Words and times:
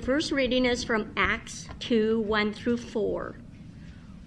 The 0.00 0.06
first 0.06 0.32
reading 0.32 0.64
is 0.64 0.82
from 0.82 1.12
Acts 1.14 1.68
2 1.80 2.20
1 2.22 2.54
through 2.54 2.78
4. 2.78 3.36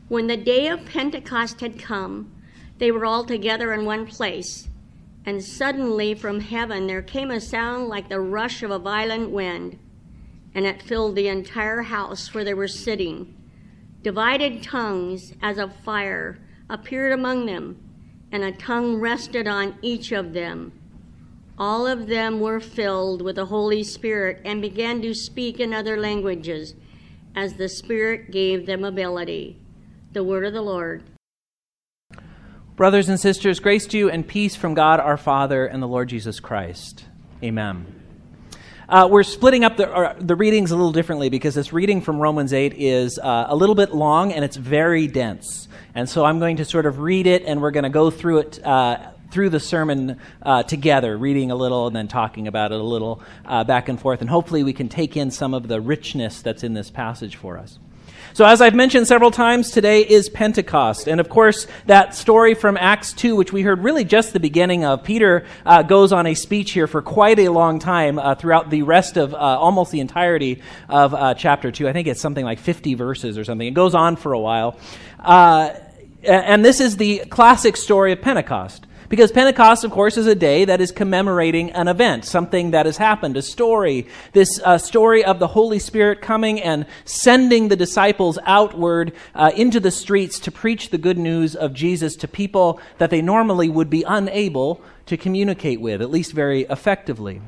When 0.08 0.28
the 0.28 0.38
day 0.38 0.68
of 0.68 0.86
Pentecost 0.86 1.62
had 1.62 1.80
come, 1.80 2.32
they 2.78 2.92
were 2.92 3.08
all 3.08 3.24
together 3.24 3.74
in 3.74 3.84
one 3.84 4.06
place. 4.06 4.68
And 5.26 5.44
suddenly 5.44 6.14
from 6.14 6.42
heaven 6.42 6.86
there 6.86 7.02
came 7.02 7.32
a 7.32 7.42
sound 7.42 7.88
like 7.88 8.08
the 8.08 8.20
rush 8.20 8.62
of 8.62 8.70
a 8.70 8.78
violent 8.78 9.32
wind, 9.32 9.80
and 10.54 10.68
it 10.68 10.84
filled 10.84 11.16
the 11.16 11.28
entire 11.28 11.82
house 11.82 12.36
where 12.36 12.44
they 12.44 12.54
were 12.54 12.68
sitting. 12.68 13.36
Divided 14.04 14.62
tongues 14.62 15.34
as 15.42 15.58
of 15.58 15.76
fire 15.78 16.38
appeared 16.70 17.14
among 17.14 17.48
them, 17.48 17.80
and 18.32 18.44
a 18.44 18.52
tongue 18.52 18.98
rested 18.98 19.48
on 19.48 19.80
each 19.82 20.12
of 20.12 20.34
them. 20.34 20.72
All 21.58 21.86
of 21.86 22.08
them 22.08 22.40
were 22.40 22.60
filled 22.60 23.22
with 23.22 23.36
the 23.36 23.46
Holy 23.46 23.84
Spirit 23.84 24.42
and 24.44 24.62
began 24.62 25.02
to 25.04 25.14
speak 25.14 25.60
in 25.60 25.74
other 25.74 25.98
languages 25.98 26.74
as 27.36 27.54
the 27.54 27.70
Spirit 27.70 28.32
gave 28.32 28.66
them 28.66 28.84
ability. 28.84 29.60
The 30.14 30.24
word 30.24 30.46
of 30.46 30.54
the 30.54 30.62
Lord. 30.62 31.04
Brothers 32.76 33.08
and 33.08 33.20
sisters, 33.20 33.60
grace 33.60 33.86
to 33.88 33.98
you 33.98 34.10
and 34.10 34.28
peace 34.28 34.56
from 34.56 34.74
God 34.74 35.00
our 35.00 35.18
Father 35.18 35.68
and 35.68 35.82
the 35.82 35.88
Lord 35.88 36.10
Jesus 36.10 36.40
Christ. 36.40 37.06
Amen. 37.44 38.02
Uh, 38.90 39.08
we're 39.10 39.24
splitting 39.24 39.64
up 39.64 39.78
the, 39.78 39.92
uh, 39.92 40.16
the 40.20 40.36
readings 40.36 40.72
a 40.72 40.76
little 40.76 40.92
differently 40.92 41.30
because 41.30 41.54
this 41.54 41.72
reading 41.72 42.02
from 42.02 42.20
Romans 42.20 42.52
8 42.52 42.74
is 42.76 43.20
uh, 43.20 43.46
a 43.48 43.56
little 43.56 43.76
bit 43.76 43.94
long 43.94 44.34
and 44.34 44.44
it's 44.44 44.58
very 44.58 45.08
dense. 45.08 45.68
And 45.94 46.10
so 46.10 46.26
I'm 46.26 46.40
going 46.40 46.58
to 46.58 46.66
sort 46.66 46.88
of 46.88 47.00
read 47.00 47.28
it 47.28 47.44
and 47.46 47.62
we're 47.62 47.72
going 47.72 47.84
to 47.84 47.90
go 47.90 48.10
through 48.10 48.40
it 48.40 48.66
uh, 48.66 49.13
through 49.34 49.50
the 49.50 49.60
sermon 49.60 50.20
uh, 50.44 50.64
together, 50.64 51.18
reading 51.18 51.50
a 51.50 51.56
little 51.56 51.88
and 51.88 51.96
then 51.96 52.08
talking 52.08 52.48
about 52.48 52.72
it 52.72 52.80
a 52.80 52.84
little 52.84 53.22
uh, 53.46 53.64
back 53.64 53.90
and 53.90 54.00
forth. 54.00 54.22
And 54.22 54.30
hopefully 54.30 54.64
we 54.64 54.74
can 54.74 54.88
take 54.88 55.18
in 55.18 55.32
some 55.32 55.54
of 55.54 55.68
the 55.68 55.82
richness 55.82 56.42
that's 56.42 56.64
in 56.64 56.76
this 56.76 56.92
passage 56.92 57.36
for 57.36 57.58
us. 57.58 57.80
So, 58.36 58.46
as 58.46 58.62
I've 58.62 58.74
mentioned 58.74 59.08
several 59.08 59.30
times, 59.30 59.70
today 59.70 60.02
is 60.02 60.28
Pentecost. 60.28 61.08
And 61.08 61.20
of 61.20 61.30
course, 61.30 61.68
that 61.86 62.16
story 62.16 62.56
from 62.56 62.78
Acts 62.78 63.14
2, 63.14 63.36
which 63.36 63.54
we 63.54 63.62
heard 63.62 63.84
really 63.84 64.04
just 64.04 64.34
the 64.34 64.40
beginning 64.40 64.86
of, 64.86 65.04
Peter 65.04 65.46
uh, 65.66 65.84
goes 65.84 66.12
on 66.12 66.26
a 66.26 66.34
speech 66.34 66.72
here 66.72 66.88
for 66.88 67.04
quite 67.04 67.38
a 67.38 67.50
long 67.50 67.78
time 67.78 68.18
uh, 68.18 68.34
throughout 68.34 68.72
the 68.72 68.82
rest 68.82 69.18
of 69.18 69.36
uh, 69.36 69.38
almost 69.38 69.92
the 69.92 70.00
entirety 70.00 70.64
of 70.90 71.14
uh, 71.14 71.36
chapter 71.36 71.72
2. 71.72 71.88
I 71.88 71.94
think 71.94 72.08
it's 72.08 72.22
something 72.22 72.44
like 72.44 72.58
50 72.58 72.96
verses 72.96 73.38
or 73.38 73.44
something. 73.44 73.68
It 73.68 73.76
goes 73.76 73.94
on 73.94 74.16
for 74.16 74.34
a 74.34 74.40
while. 74.40 74.80
Uh, 75.20 75.76
and 76.24 76.64
this 76.66 76.80
is 76.80 76.98
the 76.98 77.20
classic 77.30 77.78
story 77.78 78.14
of 78.14 78.22
Pentecost. 78.22 78.88
Because 79.14 79.32
Pentecost, 79.32 79.84
of 79.84 79.92
course, 79.92 80.18
is 80.18 80.26
a 80.26 80.34
day 80.34 80.66
that 80.66 80.82
is 80.82 80.92
commemorating 80.92 81.70
an 81.74 81.88
event, 81.88 82.26
something 82.26 82.72
that 82.72 82.88
has 82.88 82.98
happened, 82.98 83.38
a 83.38 83.44
story. 83.44 84.08
This 84.32 84.60
uh, 84.64 84.80
story 84.80 85.24
of 85.24 85.38
the 85.38 85.46
Holy 85.46 85.78
Spirit 85.78 86.20
coming 86.20 86.60
and 86.60 86.88
sending 87.06 87.68
the 87.68 87.76
disciples 87.76 88.40
outward 88.44 89.14
uh, 89.36 89.52
into 89.56 89.80
the 89.80 89.92
streets 89.92 90.40
to 90.40 90.52
preach 90.52 90.90
the 90.90 90.98
good 90.98 91.20
news 91.20 91.56
of 91.56 91.76
Jesus 91.76 92.16
to 92.16 92.28
people 92.28 92.82
that 92.98 93.12
they 93.12 93.22
normally 93.22 93.70
would 93.70 93.88
be 93.88 94.02
unable 94.02 94.82
to 95.06 95.16
communicate 95.16 95.80
with, 95.80 96.02
at 96.02 96.10
least 96.10 96.32
very 96.34 96.64
effectively. 96.64 97.40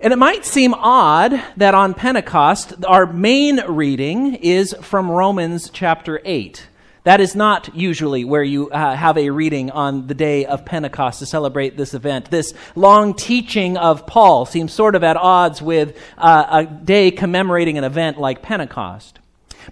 And 0.00 0.10
it 0.10 0.16
might 0.16 0.46
seem 0.46 0.72
odd 0.72 1.38
that 1.58 1.74
on 1.74 1.92
Pentecost, 1.92 2.82
our 2.86 3.04
main 3.04 3.60
reading 3.66 4.36
is 4.36 4.74
from 4.80 5.10
Romans 5.10 5.68
chapter 5.68 6.22
8. 6.24 6.68
That 7.04 7.20
is 7.20 7.36
not 7.36 7.74
usually 7.74 8.24
where 8.24 8.42
you 8.42 8.70
uh, 8.70 8.96
have 8.96 9.18
a 9.18 9.28
reading 9.28 9.70
on 9.70 10.06
the 10.06 10.14
day 10.14 10.46
of 10.46 10.64
Pentecost 10.64 11.18
to 11.18 11.26
celebrate 11.26 11.76
this 11.76 11.92
event. 11.92 12.30
This 12.30 12.54
long 12.74 13.12
teaching 13.12 13.76
of 13.76 14.06
Paul 14.06 14.46
seems 14.46 14.72
sort 14.72 14.94
of 14.94 15.04
at 15.04 15.18
odds 15.18 15.60
with 15.60 15.98
uh, 16.16 16.46
a 16.50 16.64
day 16.64 17.10
commemorating 17.10 17.76
an 17.76 17.84
event 17.84 18.18
like 18.18 18.40
Pentecost. 18.40 19.18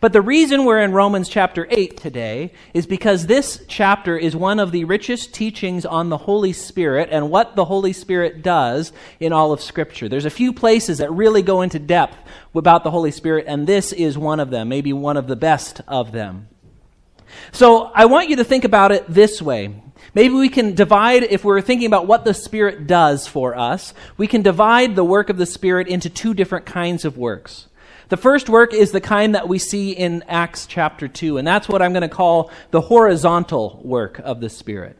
But 0.00 0.12
the 0.12 0.20
reason 0.20 0.66
we're 0.66 0.80
in 0.80 0.92
Romans 0.92 1.30
chapter 1.30 1.66
8 1.70 1.96
today 1.96 2.52
is 2.74 2.86
because 2.86 3.26
this 3.26 3.64
chapter 3.66 4.16
is 4.18 4.36
one 4.36 4.60
of 4.60 4.70
the 4.70 4.84
richest 4.84 5.32
teachings 5.32 5.86
on 5.86 6.10
the 6.10 6.18
Holy 6.18 6.52
Spirit 6.52 7.08
and 7.10 7.30
what 7.30 7.56
the 7.56 7.64
Holy 7.64 7.94
Spirit 7.94 8.42
does 8.42 8.92
in 9.20 9.32
all 9.32 9.52
of 9.52 9.62
Scripture. 9.62 10.06
There's 10.06 10.26
a 10.26 10.30
few 10.30 10.52
places 10.52 10.98
that 10.98 11.10
really 11.10 11.42
go 11.42 11.62
into 11.62 11.78
depth 11.78 12.16
about 12.54 12.84
the 12.84 12.90
Holy 12.90 13.10
Spirit, 13.10 13.46
and 13.48 13.66
this 13.66 13.92
is 13.94 14.18
one 14.18 14.38
of 14.38 14.50
them, 14.50 14.68
maybe 14.68 14.92
one 14.92 15.16
of 15.16 15.28
the 15.28 15.36
best 15.36 15.80
of 15.88 16.12
them. 16.12 16.48
So 17.52 17.84
I 17.94 18.06
want 18.06 18.28
you 18.28 18.36
to 18.36 18.44
think 18.44 18.64
about 18.64 18.92
it 18.92 19.04
this 19.08 19.40
way. 19.42 19.74
Maybe 20.14 20.34
we 20.34 20.48
can 20.48 20.74
divide, 20.74 21.22
if 21.22 21.44
we're 21.44 21.60
thinking 21.62 21.86
about 21.86 22.06
what 22.06 22.24
the 22.24 22.34
Spirit 22.34 22.86
does 22.86 23.26
for 23.26 23.56
us, 23.56 23.94
we 24.16 24.26
can 24.26 24.42
divide 24.42 24.94
the 24.94 25.04
work 25.04 25.30
of 25.30 25.38
the 25.38 25.46
Spirit 25.46 25.88
into 25.88 26.10
two 26.10 26.34
different 26.34 26.66
kinds 26.66 27.04
of 27.04 27.16
works. 27.16 27.68
The 28.10 28.18
first 28.18 28.50
work 28.50 28.74
is 28.74 28.92
the 28.92 29.00
kind 29.00 29.34
that 29.34 29.48
we 29.48 29.58
see 29.58 29.92
in 29.92 30.22
Acts 30.28 30.66
chapter 30.66 31.08
2, 31.08 31.38
and 31.38 31.46
that's 31.48 31.66
what 31.66 31.80
I'm 31.80 31.92
going 31.92 32.02
to 32.02 32.08
call 32.08 32.50
the 32.70 32.82
horizontal 32.82 33.80
work 33.82 34.18
of 34.18 34.40
the 34.40 34.50
Spirit. 34.50 34.98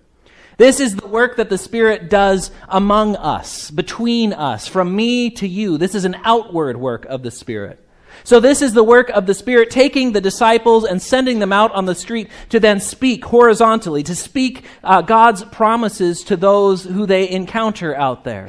This 0.56 0.81
is 0.81 0.97
the 0.97 1.06
work 1.06 1.37
that 1.37 1.50
the 1.50 1.59
Spirit 1.59 2.09
does 2.09 2.50
among 2.69 3.16
us, 3.16 3.70
between 3.70 4.32
us, 4.32 4.66
from 4.66 4.97
me 4.97 5.28
to 5.31 5.47
you. 5.47 5.76
This 5.76 5.94
is 5.94 6.06
an 6.06 6.16
outward 6.25 6.78
work 6.78 7.04
of 7.04 7.22
the 7.22 7.31
Spirit. 7.31 7.78
So 8.25 8.41
this 8.41 8.62
is 8.62 8.72
the 8.72 8.84
work 8.84 9.10
of 9.10 9.27
the 9.27 9.34
Spirit, 9.34 9.71
taking 9.71 10.12
the 10.12 10.21
disciples 10.21 10.84
and 10.84 11.03
sending 11.03 11.38
them 11.38 11.53
out 11.53 11.72
on 11.72 11.87
the 11.87 11.94
street 11.94 12.28
to 12.50 12.60
then 12.60 12.81
speak 12.81 13.25
horizontally, 13.25 14.03
to 14.05 14.15
speak 14.15 14.65
uh, 14.84 15.03
God's 15.03 15.44
promises 15.44 16.22
to 16.25 16.37
those 16.37 16.84
who 16.84 17.06
they 17.06 17.28
encounter 17.28 17.94
out 17.94 18.25
there. 18.25 18.49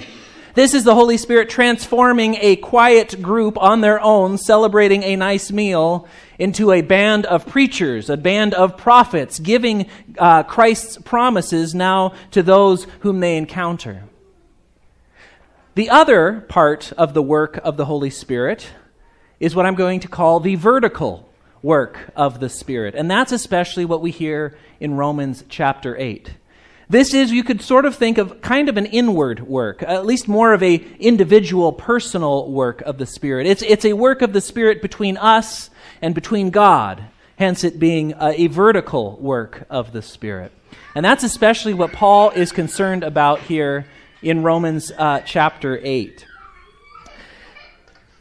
This 0.55 0.75
is 0.75 0.83
the 0.83 0.93
Holy 0.93 1.17
Spirit 1.17 1.49
transforming 1.49 2.35
a 2.35 2.57
quiet 2.57 3.19
group 3.23 3.57
on 3.57 3.81
their 3.81 3.99
own, 3.99 4.37
celebrating 4.37 5.01
a 5.01 5.15
nice 5.15 5.51
meal, 5.51 6.07
into 6.37 6.71
a 6.71 6.81
band 6.81 7.25
of 7.25 7.47
preachers, 7.47 8.07
a 8.07 8.17
band 8.17 8.53
of 8.53 8.77
prophets, 8.77 9.39
giving 9.39 9.89
uh, 10.19 10.43
Christ's 10.43 10.99
promises 10.99 11.73
now 11.73 12.13
to 12.31 12.43
those 12.43 12.85
whom 12.99 13.19
they 13.19 13.35
encounter. 13.35 14.03
The 15.73 15.89
other 15.89 16.45
part 16.49 16.93
of 16.99 17.15
the 17.15 17.23
work 17.23 17.59
of 17.63 17.77
the 17.77 17.85
Holy 17.85 18.11
Spirit 18.11 18.67
is 19.43 19.53
what 19.53 19.65
I'm 19.65 19.75
going 19.75 19.99
to 19.99 20.07
call 20.07 20.39
the 20.39 20.55
vertical 20.55 21.29
work 21.61 21.99
of 22.15 22.39
the 22.39 22.47
Spirit. 22.47 22.95
And 22.95 23.11
that's 23.11 23.33
especially 23.33 23.83
what 23.83 23.99
we 23.99 24.09
hear 24.09 24.57
in 24.79 24.95
Romans 24.95 25.43
chapter 25.49 25.97
8. 25.97 26.31
This 26.87 27.13
is, 27.13 27.29
you 27.29 27.43
could 27.43 27.61
sort 27.61 27.83
of 27.83 27.93
think 27.93 28.17
of 28.17 28.39
kind 28.39 28.69
of 28.69 28.77
an 28.77 28.85
inward 28.85 29.41
work, 29.41 29.83
at 29.83 30.05
least 30.05 30.29
more 30.29 30.53
of 30.53 30.63
a 30.63 30.75
individual, 30.97 31.73
personal 31.73 32.49
work 32.49 32.79
of 32.83 32.97
the 32.97 33.05
Spirit. 33.05 33.45
It's, 33.45 33.61
it's 33.63 33.83
a 33.83 33.91
work 33.91 34.21
of 34.21 34.31
the 34.31 34.39
Spirit 34.39 34.81
between 34.81 35.17
us 35.17 35.69
and 36.01 36.15
between 36.15 36.49
God, 36.49 37.03
hence 37.37 37.65
it 37.65 37.79
being 37.79 38.13
a, 38.13 38.43
a 38.43 38.47
vertical 38.47 39.17
work 39.17 39.65
of 39.69 39.91
the 39.91 40.01
Spirit. 40.01 40.53
And 40.95 41.03
that's 41.03 41.25
especially 41.25 41.73
what 41.73 41.91
Paul 41.91 42.29
is 42.29 42.53
concerned 42.53 43.03
about 43.03 43.39
here 43.39 43.87
in 44.21 44.41
Romans 44.41 44.89
uh, 44.97 45.19
chapter 45.25 45.81
8. 45.83 46.27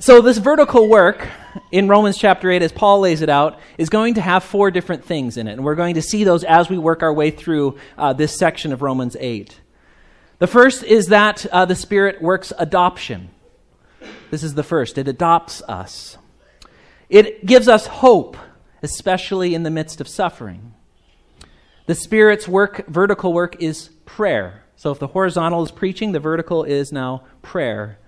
So, 0.02 0.20
this 0.20 0.38
vertical 0.38 0.88
work 0.88 1.28
in 1.70 1.86
Romans 1.86 2.18
chapter 2.18 2.50
8, 2.50 2.60
as 2.60 2.72
Paul 2.72 2.98
lays 2.98 3.22
it 3.22 3.28
out, 3.28 3.60
is 3.78 3.88
going 3.88 4.14
to 4.14 4.20
have 4.20 4.42
four 4.42 4.72
different 4.72 5.04
things 5.04 5.36
in 5.36 5.46
it. 5.46 5.52
And 5.52 5.62
we're 5.62 5.76
going 5.76 5.94
to 5.94 6.02
see 6.02 6.24
those 6.24 6.42
as 6.42 6.68
we 6.68 6.76
work 6.76 7.04
our 7.04 7.14
way 7.14 7.30
through 7.30 7.78
uh, 7.96 8.12
this 8.12 8.36
section 8.36 8.72
of 8.72 8.82
Romans 8.82 9.16
8. 9.20 9.60
The 10.40 10.48
first 10.48 10.82
is 10.82 11.06
that 11.06 11.46
uh, 11.52 11.66
the 11.66 11.76
Spirit 11.76 12.20
works 12.20 12.52
adoption. 12.58 13.30
This 14.32 14.42
is 14.42 14.54
the 14.54 14.64
first. 14.64 14.98
It 14.98 15.06
adopts 15.06 15.62
us, 15.68 16.18
it 17.08 17.46
gives 17.46 17.68
us 17.68 17.86
hope, 17.86 18.36
especially 18.82 19.54
in 19.54 19.62
the 19.62 19.70
midst 19.70 20.00
of 20.00 20.08
suffering. 20.08 20.74
The 21.86 21.94
Spirit's 21.94 22.48
work, 22.48 22.88
vertical 22.88 23.32
work, 23.32 23.62
is 23.62 23.90
prayer. 24.04 24.64
So 24.74 24.90
if 24.90 24.98
the 24.98 25.06
horizontal 25.06 25.62
is 25.62 25.70
preaching, 25.70 26.10
the 26.10 26.18
vertical 26.18 26.64
is 26.64 26.90
now 26.90 27.22
prayer. 27.40 28.00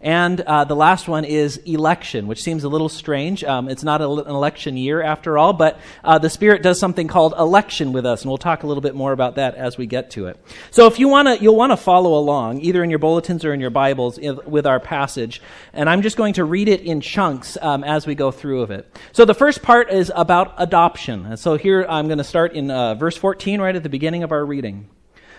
And 0.00 0.40
uh, 0.40 0.62
the 0.62 0.76
last 0.76 1.08
one 1.08 1.24
is 1.24 1.56
election, 1.58 2.28
which 2.28 2.40
seems 2.40 2.62
a 2.62 2.68
little 2.68 2.88
strange. 2.88 3.42
Um, 3.42 3.68
it's 3.68 3.82
not 3.82 4.00
a, 4.00 4.08
an 4.08 4.28
election 4.28 4.76
year 4.76 5.02
after 5.02 5.36
all, 5.36 5.52
but 5.52 5.80
uh, 6.04 6.18
the 6.18 6.30
Spirit 6.30 6.62
does 6.62 6.78
something 6.78 7.08
called 7.08 7.34
election 7.36 7.92
with 7.92 8.06
us, 8.06 8.22
and 8.22 8.30
we'll 8.30 8.38
talk 8.38 8.62
a 8.62 8.68
little 8.68 8.80
bit 8.80 8.94
more 8.94 9.10
about 9.10 9.34
that 9.34 9.56
as 9.56 9.76
we 9.76 9.86
get 9.86 10.10
to 10.12 10.28
it. 10.28 10.38
So, 10.70 10.86
if 10.86 11.00
you 11.00 11.08
want 11.08 11.26
to, 11.26 11.42
you'll 11.42 11.56
want 11.56 11.72
to 11.72 11.76
follow 11.76 12.16
along, 12.16 12.60
either 12.60 12.84
in 12.84 12.90
your 12.90 13.00
bulletins 13.00 13.44
or 13.44 13.52
in 13.52 13.58
your 13.58 13.70
Bibles, 13.70 14.20
with 14.46 14.66
our 14.68 14.78
passage. 14.78 15.42
And 15.72 15.90
I'm 15.90 16.02
just 16.02 16.16
going 16.16 16.34
to 16.34 16.44
read 16.44 16.68
it 16.68 16.82
in 16.82 17.00
chunks 17.00 17.58
um, 17.60 17.82
as 17.82 18.06
we 18.06 18.14
go 18.14 18.30
through 18.30 18.62
of 18.62 18.70
it. 18.70 18.96
So, 19.10 19.24
the 19.24 19.34
first 19.34 19.62
part 19.62 19.90
is 19.90 20.12
about 20.14 20.54
adoption. 20.58 21.26
And 21.26 21.38
so, 21.40 21.56
here 21.56 21.84
I'm 21.88 22.06
going 22.06 22.18
to 22.18 22.24
start 22.24 22.52
in 22.52 22.70
uh, 22.70 22.94
verse 22.94 23.16
14, 23.16 23.60
right 23.60 23.74
at 23.74 23.82
the 23.82 23.88
beginning 23.88 24.22
of 24.22 24.30
our 24.30 24.46
reading. 24.46 24.88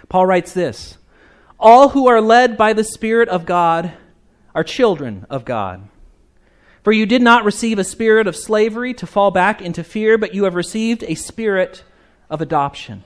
Paul 0.10 0.26
writes 0.26 0.54
this: 0.54 0.98
"All 1.58 1.90
who 1.90 2.10
are 2.10 2.20
led 2.20 2.58
by 2.58 2.74
the 2.74 2.84
Spirit 2.84 3.30
of 3.30 3.46
God." 3.46 3.94
Are 4.60 4.64
children 4.66 5.26
of 5.30 5.46
God. 5.46 5.88
For 6.84 6.92
you 6.92 7.06
did 7.06 7.22
not 7.22 7.46
receive 7.46 7.80
a 7.80 7.84
spirit 7.86 8.28
of 8.28 8.36
slavery 8.36 8.94
to 8.96 9.08
fall 9.08 9.32
back 9.32 9.62
into 9.62 9.86
fear, 9.86 10.18
but 10.18 10.34
you 10.34 10.44
have 10.44 10.54
received 10.54 11.02
a 11.08 11.16
spirit 11.16 11.86
of 12.30 12.42
adoption. 12.42 13.06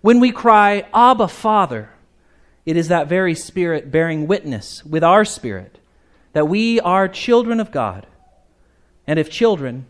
When 0.00 0.18
we 0.18 0.32
cry, 0.32 0.86
Abba, 0.94 1.28
Father, 1.28 1.90
it 2.64 2.78
is 2.78 2.88
that 2.88 3.06
very 3.06 3.34
spirit 3.34 3.90
bearing 3.90 4.26
witness 4.26 4.82
with 4.82 5.04
our 5.04 5.26
spirit 5.26 5.78
that 6.32 6.48
we 6.48 6.80
are 6.80 7.06
children 7.06 7.60
of 7.60 7.70
God, 7.70 8.06
and 9.06 9.18
if 9.18 9.28
children, 9.28 9.84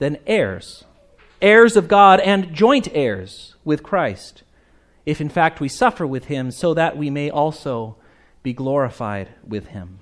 then 0.00 0.18
heirs, 0.26 0.82
heirs 1.40 1.76
of 1.76 1.86
God 1.86 2.18
and 2.18 2.52
joint 2.52 2.88
heirs 2.92 3.54
with 3.64 3.84
Christ, 3.84 4.42
if 5.04 5.20
in 5.20 5.28
fact 5.28 5.60
we 5.60 5.68
suffer 5.68 6.04
with 6.04 6.24
him, 6.24 6.50
so 6.50 6.74
that 6.74 6.96
we 6.96 7.08
may 7.08 7.30
also 7.30 7.94
be 8.46 8.52
glorified 8.52 9.28
with 9.44 9.66
him. 9.66 9.98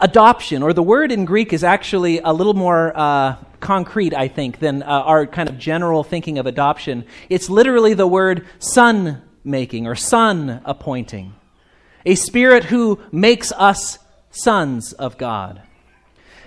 Adoption, 0.00 0.62
or 0.62 0.72
the 0.72 0.82
word 0.82 1.12
in 1.12 1.26
Greek 1.26 1.52
is 1.52 1.62
actually 1.62 2.20
a 2.20 2.32
little 2.32 2.54
more 2.54 2.90
uh, 2.96 3.36
concrete, 3.60 4.14
I 4.14 4.28
think, 4.28 4.60
than 4.60 4.82
uh, 4.82 4.86
our 4.86 5.26
kind 5.26 5.50
of 5.50 5.58
general 5.58 6.02
thinking 6.02 6.38
of 6.38 6.46
adoption. 6.46 7.04
It's 7.28 7.50
literally 7.50 7.92
the 7.92 8.06
word 8.06 8.46
son 8.60 9.20
making 9.44 9.86
or 9.86 9.94
son 9.94 10.62
appointing 10.64 11.34
a 12.06 12.14
spirit 12.14 12.64
who 12.64 12.98
makes 13.12 13.52
us 13.52 13.98
sons 14.30 14.94
of 14.94 15.18
God. 15.18 15.60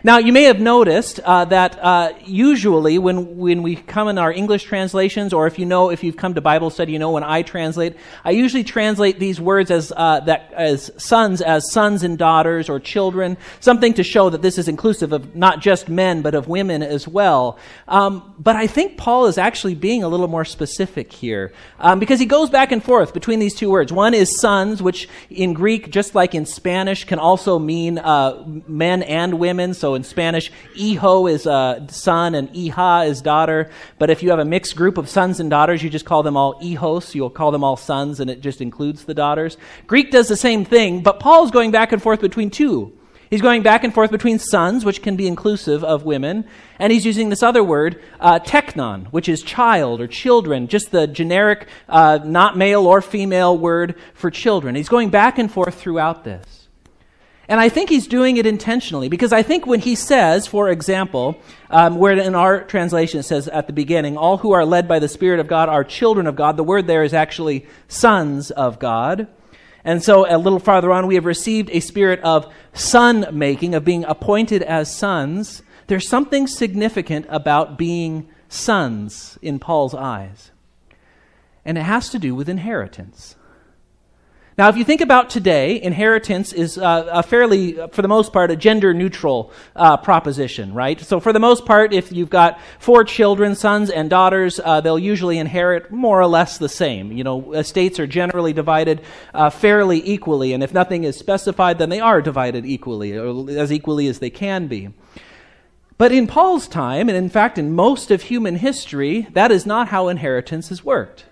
Now, 0.07 0.19
you 0.19 0.31
may 0.31 0.43
have 0.43 0.61
noticed 0.61 1.19
uh, 1.19 1.43
that 1.43 1.77
uh, 1.83 2.13
usually 2.23 2.97
when, 2.97 3.35
when 3.35 3.61
we 3.61 3.75
come 3.75 4.07
in 4.07 4.17
our 4.17 4.31
English 4.31 4.63
translations, 4.63 5.33
or 5.33 5.47
if 5.47 5.59
you 5.59 5.65
know, 5.65 5.89
if 5.89 6.01
you've 6.01 6.15
come 6.15 6.33
to 6.35 6.39
Bible 6.39 6.69
study, 6.69 6.93
you 6.93 6.99
know 6.99 7.11
when 7.11 7.25
I 7.25 7.41
translate, 7.41 7.97
I 8.23 8.31
usually 8.31 8.63
translate 8.63 9.19
these 9.19 9.41
words 9.41 9.69
as, 9.69 9.91
uh, 9.93 10.21
that, 10.21 10.53
as 10.53 10.91
sons 10.95 11.41
as 11.41 11.69
sons 11.73 12.03
and 12.03 12.17
daughters 12.17 12.69
or 12.69 12.79
children, 12.79 13.35
something 13.59 13.93
to 13.95 14.03
show 14.03 14.29
that 14.29 14.41
this 14.41 14.57
is 14.57 14.69
inclusive 14.69 15.11
of 15.11 15.35
not 15.35 15.59
just 15.59 15.89
men, 15.89 16.21
but 16.21 16.35
of 16.35 16.47
women 16.47 16.83
as 16.83 17.05
well. 17.05 17.59
Um, 17.89 18.33
but 18.39 18.55
I 18.55 18.65
think 18.65 18.97
Paul 18.97 19.25
is 19.25 19.37
actually 19.37 19.75
being 19.75 20.03
a 20.03 20.07
little 20.07 20.29
more 20.29 20.45
specific 20.45 21.11
here 21.11 21.51
um, 21.81 21.99
because 21.99 22.21
he 22.21 22.27
goes 22.27 22.49
back 22.49 22.71
and 22.71 22.81
forth 22.81 23.13
between 23.13 23.39
these 23.39 23.55
two 23.55 23.69
words. 23.69 23.91
One 23.91 24.13
is 24.13 24.39
sons, 24.39 24.81
which 24.81 25.09
in 25.29 25.51
Greek, 25.51 25.91
just 25.91 26.15
like 26.15 26.33
in 26.33 26.45
Spanish, 26.45 27.03
can 27.03 27.19
also 27.19 27.59
mean 27.59 27.97
uh, 27.97 28.45
men 28.69 29.03
and 29.03 29.37
women. 29.37 29.73
So 29.73 29.96
in 29.97 30.05
Spanish, 30.05 30.49
hijo 30.73 31.27
is 31.27 31.45
uh, 31.45 31.85
son 31.87 32.33
and 32.35 32.49
hija 32.53 33.05
is 33.05 33.21
daughter. 33.21 33.69
But 33.99 34.09
if 34.09 34.23
you 34.23 34.29
have 34.29 34.39
a 34.39 34.45
mixed 34.45 34.77
group 34.77 34.97
of 34.97 35.09
sons 35.09 35.41
and 35.41 35.49
daughters, 35.49 35.83
you 35.83 35.89
just 35.89 36.05
call 36.05 36.23
them 36.23 36.37
all 36.37 36.57
hijos. 36.61 37.13
You'll 37.13 37.29
call 37.29 37.51
them 37.51 37.65
all 37.65 37.75
sons, 37.75 38.21
and 38.21 38.29
it 38.29 38.39
just 38.39 38.61
includes 38.61 39.03
the 39.03 39.13
daughters. 39.13 39.57
Greek 39.87 40.11
does 40.11 40.29
the 40.29 40.37
same 40.37 40.63
thing, 40.63 41.03
but 41.03 41.19
Paul's 41.19 41.51
going 41.51 41.71
back 41.71 41.91
and 41.91 42.01
forth 42.01 42.21
between 42.21 42.49
two. 42.49 42.93
He's 43.29 43.41
going 43.41 43.61
back 43.61 43.83
and 43.83 43.93
forth 43.93 44.09
between 44.09 44.39
sons, 44.39 44.85
which 44.85 45.01
can 45.01 45.17
be 45.17 45.27
inclusive 45.27 45.83
of 45.83 46.05
women, 46.05 46.45
and 46.79 46.93
he's 46.93 47.05
using 47.05 47.27
this 47.27 47.43
other 47.43 47.63
word, 47.63 48.01
uh, 48.21 48.39
teknon, 48.39 49.07
which 49.07 49.27
is 49.27 49.43
child 49.43 49.99
or 49.99 50.07
children, 50.07 50.67
just 50.67 50.91
the 50.91 51.07
generic, 51.07 51.67
uh, 51.89 52.19
not 52.23 52.57
male 52.57 52.85
or 52.85 53.01
female 53.01 53.57
word 53.57 53.95
for 54.13 54.31
children. 54.31 54.75
He's 54.75 54.87
going 54.87 55.09
back 55.09 55.37
and 55.37 55.51
forth 55.51 55.75
throughout 55.75 56.23
this. 56.23 56.56
And 57.49 57.61
I 57.61 57.69
think 57.69 57.89
he's 57.89 58.07
doing 58.07 58.37
it 58.37 58.45
intentionally 58.45 59.07
because 59.07 59.31
I 59.31 59.41
think 59.41 59.65
when 59.65 59.79
he 59.79 59.95
says, 59.95 60.47
for 60.47 60.69
example, 60.69 61.39
um, 61.69 61.97
where 61.97 62.17
in 62.17 62.35
our 62.35 62.63
translation 62.63 63.21
it 63.21 63.23
says 63.23 63.47
at 63.47 63.67
the 63.67 63.73
beginning, 63.73 64.17
all 64.17 64.37
who 64.37 64.51
are 64.51 64.65
led 64.65 64.87
by 64.87 64.99
the 64.99 65.07
Spirit 65.07 65.39
of 65.39 65.47
God 65.47 65.69
are 65.69 65.83
children 65.85 66.27
of 66.27 66.35
God, 66.35 66.57
the 66.57 66.63
word 66.63 66.87
there 66.87 67.03
is 67.03 67.13
actually 67.13 67.65
sons 67.87 68.51
of 68.51 68.79
God. 68.79 69.27
And 69.85 70.03
so 70.03 70.25
a 70.29 70.37
little 70.37 70.59
farther 70.59 70.91
on, 70.91 71.07
we 71.07 71.15
have 71.15 71.23
received 71.23 71.69
a 71.71 71.79
spirit 71.79 72.19
of 72.19 72.51
son 72.73 73.25
making, 73.31 73.73
of 73.73 73.85
being 73.85 74.03
appointed 74.03 74.61
as 74.63 74.93
sons. 74.93 75.63
There's 75.87 76.09
something 76.09 76.45
significant 76.47 77.25
about 77.29 77.77
being 77.77 78.27
sons 78.49 79.39
in 79.41 79.59
Paul's 79.59 79.95
eyes. 79.95 80.51
And 81.63 81.77
it 81.77 81.83
has 81.83 82.09
to 82.09 82.19
do 82.19 82.35
with 82.35 82.49
inheritance. 82.49 83.35
Now, 84.57 84.69
if 84.69 84.75
you 84.75 84.83
think 84.83 85.01
about 85.01 85.29
today, 85.29 85.79
inheritance 85.79 86.51
is 86.51 86.79
uh, 86.79 87.07
a 87.11 87.21
fairly, 87.21 87.73
for 87.91 88.01
the 88.01 88.07
most 88.07 88.33
part, 88.33 88.49
a 88.49 88.55
gender 88.55 88.91
neutral 88.91 89.51
uh, 89.75 89.97
proposition, 89.97 90.73
right? 90.73 90.99
So, 90.99 91.19
for 91.19 91.31
the 91.31 91.39
most 91.39 91.63
part, 91.63 91.93
if 91.93 92.11
you've 92.11 92.31
got 92.31 92.59
four 92.79 93.03
children, 93.03 93.53
sons 93.53 93.91
and 93.91 94.09
daughters, 94.09 94.59
uh, 94.59 94.81
they'll 94.81 94.97
usually 94.97 95.37
inherit 95.37 95.91
more 95.91 96.19
or 96.19 96.25
less 96.25 96.57
the 96.57 96.69
same. 96.69 97.11
You 97.11 97.23
know, 97.23 97.53
estates 97.53 97.99
are 97.99 98.07
generally 98.07 98.51
divided 98.51 99.01
uh, 99.31 99.51
fairly 99.51 100.01
equally, 100.03 100.53
and 100.53 100.63
if 100.63 100.73
nothing 100.73 101.03
is 101.03 101.15
specified, 101.15 101.77
then 101.77 101.89
they 101.89 101.99
are 101.99 102.19
divided 102.19 102.65
equally, 102.65 103.15
or 103.15 103.51
as 103.51 103.71
equally 103.71 104.07
as 104.07 104.17
they 104.17 104.31
can 104.31 104.65
be. 104.65 104.89
But 105.99 106.11
in 106.11 106.25
Paul's 106.25 106.67
time, 106.67 107.09
and 107.09 107.17
in 107.17 107.29
fact 107.29 107.59
in 107.59 107.75
most 107.75 108.09
of 108.09 108.23
human 108.23 108.55
history, 108.55 109.27
that 109.33 109.51
is 109.51 109.67
not 109.67 109.89
how 109.89 110.07
inheritance 110.07 110.69
has 110.69 110.83
worked. 110.83 111.25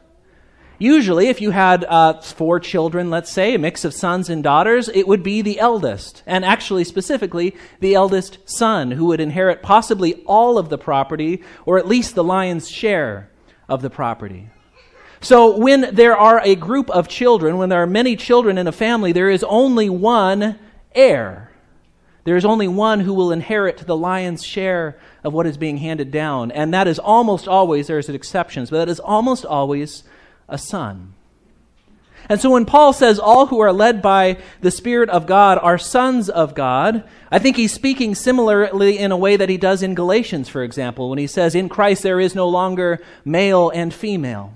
Usually, 0.78 1.28
if 1.28 1.40
you 1.40 1.52
had 1.52 1.86
uh, 1.86 2.20
four 2.22 2.60
children, 2.60 3.10
let's 3.10 3.32
say, 3.32 3.56
a 3.56 3.60
mix 3.60 3.86
of 3.86 3.94
sons 3.94 4.30
and 4.30 4.44
daughters, 4.44 4.90
it 4.90 5.08
would 5.08 5.24
be 5.24 5.42
the 5.42 5.60
eldest, 5.60 6.22
and 6.26 6.44
actually, 6.44 6.84
specifically, 6.84 7.56
the 7.80 7.96
eldest 7.96 8.40
son 8.46 8.92
who 8.92 9.06
would 9.06 9.22
inherit 9.22 9.62
possibly 9.62 10.16
all 10.26 10.58
of 10.58 10.70
the 10.70 10.78
property, 10.78 11.44
or 11.66 11.78
at 11.78 11.88
least 11.88 12.14
the 12.14 12.24
lion's 12.24 12.70
share 12.70 13.30
of 13.70 13.82
the 13.82 13.90
property. 13.90 14.50
So, 15.22 15.58
when 15.58 15.96
there 15.96 16.18
are 16.18 16.42
a 16.44 16.56
group 16.56 16.90
of 16.90 17.08
children, 17.08 17.58
when 17.58 17.70
there 17.70 17.82
are 17.82 17.88
many 17.88 18.18
children 18.18 18.58
in 18.58 18.68
a 18.68 18.74
family, 18.74 19.14
there 19.14 19.30
is 19.30 19.44
only 19.46 19.90
one 19.90 20.60
heir. 20.94 21.52
There 22.26 22.36
is 22.36 22.46
only 22.46 22.68
one 22.68 23.02
who 23.02 23.14
will 23.14 23.32
inherit 23.32 23.78
the 23.78 23.96
lion's 23.96 24.44
share 24.44 24.98
of 25.24 25.32
what 25.32 25.46
is 25.46 25.58
being 25.58 25.78
handed 25.78 26.12
down. 26.12 26.52
And 26.52 26.74
that 26.74 26.88
is 26.88 26.98
almost 26.98 27.48
always, 27.48 27.88
there's 27.88 28.10
exceptions, 28.10 28.72
but 28.72 28.80
that 28.80 28.90
is 28.90 29.00
almost 29.00 29.46
always 29.46 30.04
a 30.48 30.58
son. 30.58 31.14
And 32.28 32.42
so 32.42 32.50
when 32.50 32.66
Paul 32.66 32.92
says 32.92 33.20
all 33.20 33.48
who 33.48 33.60
are 33.60 33.74
led 33.74 34.02
by 34.02 34.38
the 34.62 34.72
Spirit 34.72 35.10
of 35.10 35.28
God 35.28 35.60
are 35.60 35.78
sons 35.78 36.30
of 36.30 36.56
God, 36.56 37.04
I 37.32 37.38
think 37.38 37.56
he's 37.56 37.74
speaking 37.74 38.16
similarly 38.16 38.98
in 38.98 39.12
a 39.12 39.18
way 39.18 39.38
that 39.38 39.50
he 39.50 39.58
does 39.58 39.84
in 39.84 39.94
Galatians, 39.94 40.50
for 40.50 40.64
example, 40.64 41.10
when 41.10 41.20
he 41.20 41.28
says, 41.28 41.54
In 41.54 41.70
Christ 41.70 42.02
there 42.02 42.20
is 42.20 42.34
no 42.34 42.50
longer 42.50 43.00
male 43.24 43.70
and 43.70 43.94
female. 43.94 44.54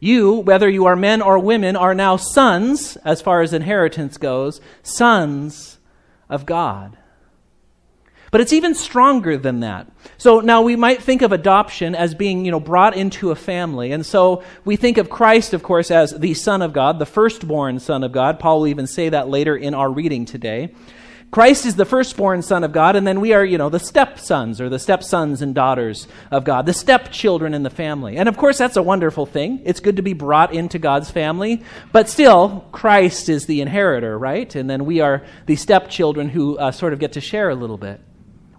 You, 0.00 0.36
whether 0.36 0.68
you 0.68 0.86
are 0.86 0.96
men 0.96 1.22
or 1.22 1.38
women, 1.38 1.76
are 1.76 1.94
now 1.94 2.16
sons, 2.16 2.96
as 3.04 3.20
far 3.20 3.42
as 3.42 3.52
inheritance 3.52 4.16
goes, 4.16 4.60
sons 4.82 5.78
of 6.28 6.46
God. 6.46 6.96
But 8.32 8.40
it's 8.40 8.54
even 8.54 8.74
stronger 8.74 9.36
than 9.36 9.60
that. 9.60 9.92
So 10.16 10.40
now 10.40 10.62
we 10.62 10.74
might 10.74 11.02
think 11.02 11.20
of 11.20 11.32
adoption 11.32 11.94
as 11.94 12.14
being, 12.14 12.46
you 12.46 12.50
know, 12.50 12.60
brought 12.60 12.96
into 12.96 13.30
a 13.30 13.36
family. 13.36 13.92
And 13.92 14.06
so 14.06 14.42
we 14.64 14.76
think 14.76 14.96
of 14.96 15.10
Christ, 15.10 15.52
of 15.52 15.62
course, 15.62 15.90
as 15.90 16.18
the 16.18 16.32
Son 16.32 16.62
of 16.62 16.72
God, 16.72 16.98
the 16.98 17.04
firstborn 17.04 17.78
Son 17.78 18.02
of 18.02 18.10
God. 18.10 18.38
Paul 18.38 18.60
will 18.60 18.68
even 18.68 18.86
say 18.86 19.10
that 19.10 19.28
later 19.28 19.54
in 19.54 19.74
our 19.74 19.90
reading 19.90 20.24
today. 20.24 20.74
Christ 21.30 21.66
is 21.66 21.76
the 21.76 21.84
firstborn 21.84 22.40
Son 22.40 22.64
of 22.64 22.72
God, 22.72 22.96
and 22.96 23.06
then 23.06 23.20
we 23.20 23.34
are, 23.34 23.44
you 23.44 23.58
know, 23.58 23.68
the 23.68 23.78
stepsons 23.78 24.62
or 24.62 24.70
the 24.70 24.78
stepsons 24.78 25.42
and 25.42 25.54
daughters 25.54 26.08
of 26.30 26.44
God, 26.44 26.64
the 26.64 26.72
stepchildren 26.72 27.52
in 27.52 27.62
the 27.62 27.70
family. 27.70 28.16
And 28.16 28.30
of 28.30 28.38
course, 28.38 28.56
that's 28.56 28.76
a 28.76 28.82
wonderful 28.82 29.26
thing. 29.26 29.60
It's 29.64 29.80
good 29.80 29.96
to 29.96 30.02
be 30.02 30.12
brought 30.14 30.54
into 30.54 30.78
God's 30.78 31.10
family, 31.10 31.62
but 31.90 32.08
still, 32.08 32.66
Christ 32.72 33.28
is 33.28 33.44
the 33.44 33.60
inheritor, 33.60 34.18
right? 34.18 34.54
And 34.54 34.70
then 34.70 34.86
we 34.86 35.00
are 35.00 35.22
the 35.44 35.56
stepchildren 35.56 36.30
who 36.30 36.56
uh, 36.56 36.70
sort 36.70 36.94
of 36.94 36.98
get 36.98 37.12
to 37.12 37.20
share 37.20 37.50
a 37.50 37.54
little 37.54 37.78
bit. 37.78 38.00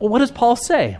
Well, 0.03 0.10
what 0.10 0.19
does 0.19 0.31
Paul 0.31 0.57
say? 0.57 0.98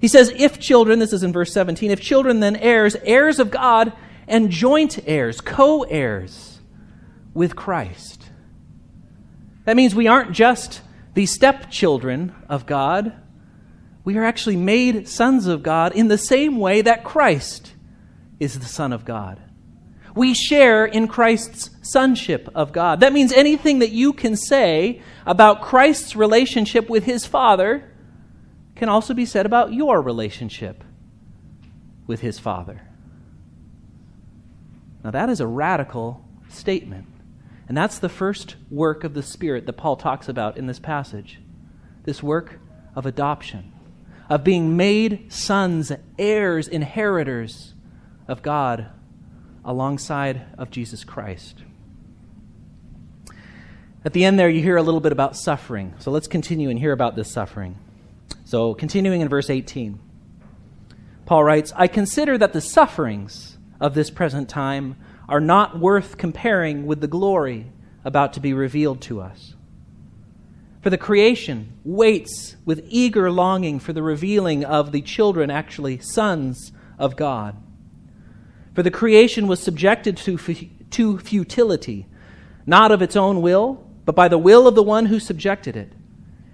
He 0.00 0.08
says, 0.08 0.32
if 0.34 0.58
children, 0.58 0.98
this 0.98 1.12
is 1.12 1.22
in 1.22 1.32
verse 1.32 1.52
17, 1.52 1.92
if 1.92 2.00
children, 2.00 2.40
then 2.40 2.56
heirs, 2.56 2.96
heirs 3.04 3.38
of 3.38 3.52
God, 3.52 3.92
and 4.26 4.50
joint 4.50 4.98
heirs, 5.06 5.40
co 5.40 5.82
heirs 5.84 6.58
with 7.32 7.54
Christ. 7.54 8.24
That 9.66 9.76
means 9.76 9.94
we 9.94 10.08
aren't 10.08 10.32
just 10.32 10.80
the 11.14 11.26
stepchildren 11.26 12.34
of 12.48 12.66
God, 12.66 13.12
we 14.02 14.16
are 14.16 14.24
actually 14.24 14.56
made 14.56 15.06
sons 15.06 15.46
of 15.46 15.62
God 15.62 15.92
in 15.92 16.08
the 16.08 16.18
same 16.18 16.58
way 16.58 16.82
that 16.82 17.04
Christ 17.04 17.74
is 18.40 18.58
the 18.58 18.66
Son 18.66 18.92
of 18.92 19.04
God. 19.04 19.40
We 20.14 20.34
share 20.34 20.84
in 20.84 21.08
Christ's 21.08 21.70
sonship 21.82 22.48
of 22.54 22.72
God. 22.72 23.00
That 23.00 23.12
means 23.12 23.32
anything 23.32 23.78
that 23.80 23.90
you 23.90 24.12
can 24.12 24.36
say 24.36 25.02
about 25.26 25.62
Christ's 25.62 26.16
relationship 26.16 26.88
with 26.88 27.04
his 27.04 27.26
Father 27.26 27.90
can 28.74 28.88
also 28.88 29.14
be 29.14 29.26
said 29.26 29.46
about 29.46 29.72
your 29.72 30.00
relationship 30.00 30.82
with 32.06 32.20
his 32.20 32.38
Father. 32.38 32.82
Now, 35.04 35.10
that 35.10 35.30
is 35.30 35.40
a 35.40 35.46
radical 35.46 36.24
statement. 36.48 37.06
And 37.68 37.76
that's 37.76 37.98
the 37.98 38.08
first 38.08 38.56
work 38.68 39.04
of 39.04 39.14
the 39.14 39.22
Spirit 39.22 39.66
that 39.66 39.74
Paul 39.74 39.96
talks 39.96 40.28
about 40.28 40.56
in 40.56 40.66
this 40.66 40.80
passage 40.80 41.40
this 42.02 42.22
work 42.22 42.58
of 42.96 43.04
adoption, 43.04 43.72
of 44.28 44.42
being 44.42 44.76
made 44.76 45.30
sons, 45.30 45.92
heirs, 46.18 46.66
inheritors 46.66 47.74
of 48.26 48.42
God 48.42 48.88
alongside 49.64 50.42
of 50.58 50.70
Jesus 50.70 51.04
Christ. 51.04 51.62
At 54.04 54.14
the 54.14 54.24
end 54.24 54.38
there, 54.38 54.48
you 54.48 54.62
hear 54.62 54.76
a 54.76 54.82
little 54.82 55.00
bit 55.00 55.12
about 55.12 55.36
suffering. 55.36 55.94
So 55.98 56.10
let's 56.10 56.26
continue 56.26 56.70
and 56.70 56.78
hear 56.78 56.92
about 56.92 57.16
this 57.16 57.30
suffering. 57.30 57.76
So, 58.44 58.74
continuing 58.74 59.20
in 59.20 59.28
verse 59.28 59.50
18, 59.50 59.98
Paul 61.26 61.44
writes 61.44 61.72
I 61.76 61.86
consider 61.86 62.38
that 62.38 62.52
the 62.52 62.60
sufferings 62.60 63.58
of 63.80 63.94
this 63.94 64.10
present 64.10 64.48
time 64.48 64.96
are 65.28 65.40
not 65.40 65.78
worth 65.78 66.16
comparing 66.16 66.86
with 66.86 67.00
the 67.00 67.06
glory 67.06 67.66
about 68.04 68.32
to 68.32 68.40
be 68.40 68.52
revealed 68.52 69.00
to 69.02 69.20
us. 69.20 69.54
For 70.82 70.90
the 70.90 70.98
creation 70.98 71.74
waits 71.84 72.56
with 72.64 72.86
eager 72.88 73.30
longing 73.30 73.78
for 73.78 73.92
the 73.92 74.02
revealing 74.02 74.64
of 74.64 74.92
the 74.92 75.02
children, 75.02 75.50
actually 75.50 75.98
sons 75.98 76.72
of 76.98 77.16
God. 77.16 77.56
For 78.80 78.84
the 78.84 78.90
creation 78.90 79.46
was 79.46 79.60
subjected 79.60 80.16
to, 80.16 80.38
to 80.38 81.18
futility, 81.18 82.06
not 82.64 82.90
of 82.90 83.02
its 83.02 83.14
own 83.14 83.42
will, 83.42 83.86
but 84.06 84.14
by 84.14 84.26
the 84.26 84.38
will 84.38 84.66
of 84.66 84.74
the 84.74 84.82
one 84.82 85.04
who 85.04 85.20
subjected 85.20 85.76
it. 85.76 85.92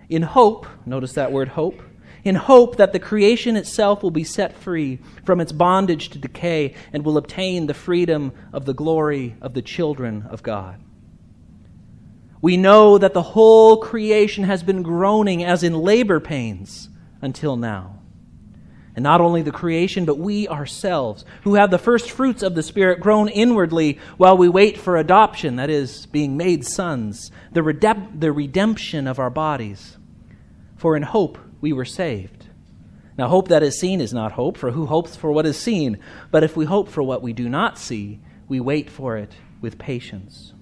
In 0.09 0.23
hope, 0.23 0.66
notice 0.85 1.12
that 1.12 1.30
word 1.30 1.47
hope, 1.47 1.80
in 2.25 2.35
hope 2.35 2.78
that 2.78 2.92
the 2.92 2.99
creation 2.99 3.54
itself 3.54 4.02
will 4.02 4.11
be 4.11 4.25
set 4.25 4.59
free 4.59 4.99
from 5.25 5.40
its 5.40 5.52
bondage 5.52 6.09
to 6.09 6.18
decay 6.18 6.75
and 6.92 7.04
will 7.04 7.16
obtain 7.16 7.68
the 7.68 7.75
freedom 7.75 8.33
of 8.52 8.64
the 8.64 8.75
glory 8.75 9.37
of 9.40 9.54
the 9.54 9.62
children 9.62 10.26
of 10.28 10.42
God. 10.42 10.83
We 12.42 12.56
know 12.56 12.99
that 12.99 13.14
the 13.14 13.23
whole 13.23 13.76
creation 13.76 14.42
has 14.42 14.64
been 14.64 14.83
groaning 14.83 15.45
as 15.45 15.62
in 15.62 15.75
labor 15.75 16.18
pains 16.18 16.88
until 17.23 17.56
now. 17.56 17.96
And 18.97 19.03
not 19.03 19.21
only 19.21 19.43
the 19.43 19.53
creation, 19.53 20.07
but 20.07 20.19
we 20.19 20.49
ourselves, 20.49 21.26
who 21.45 21.55
have 21.55 21.71
the 21.71 21.79
first 21.79 22.11
fruits 22.11 22.43
of 22.43 22.55
the 22.55 22.62
Spirit, 22.62 22.99
groan 22.99 23.29
inwardly 23.29 23.99
while 24.17 24.38
we 24.38 24.49
wait 24.49 24.79
for 24.79 24.97
adoption, 24.97 25.57
that 25.57 25.69
is, 25.69 26.07
being 26.07 26.38
made 26.38 26.67
sons, 26.67 27.31
the, 27.53 27.61
redep- 27.61 28.19
the 28.19 28.33
redemption 28.33 29.07
of 29.07 29.19
our 29.19 29.29
bodies. 29.29 29.99
For 30.76 30.97
in 30.97 31.03
hope 31.03 31.37
we 31.61 31.75
were 31.75 31.85
saved. 31.85 32.47
Now, 33.19 33.29
hope 33.29 33.49
that 33.49 33.62
is 33.62 33.79
seen 33.79 34.00
is 34.00 34.15
not 34.15 34.33
hope, 34.33 34.57
for 34.57 34.71
who 34.71 34.87
hopes 34.87 35.15
for 35.15 35.31
what 35.31 35.45
is 35.47 35.59
seen? 35.59 35.99
But 36.31 36.43
if 36.43 36.57
we 36.57 36.65
hope 36.65 36.88
for 36.88 37.03
what 37.03 37.23
we 37.23 37.35
do 37.35 37.50
not 37.50 37.79
see, 37.79 38.21
we 38.49 38.61
wait 38.61 38.88
for 38.88 39.19
it 39.19 39.33
with 39.61 39.79
patience. 39.79 40.55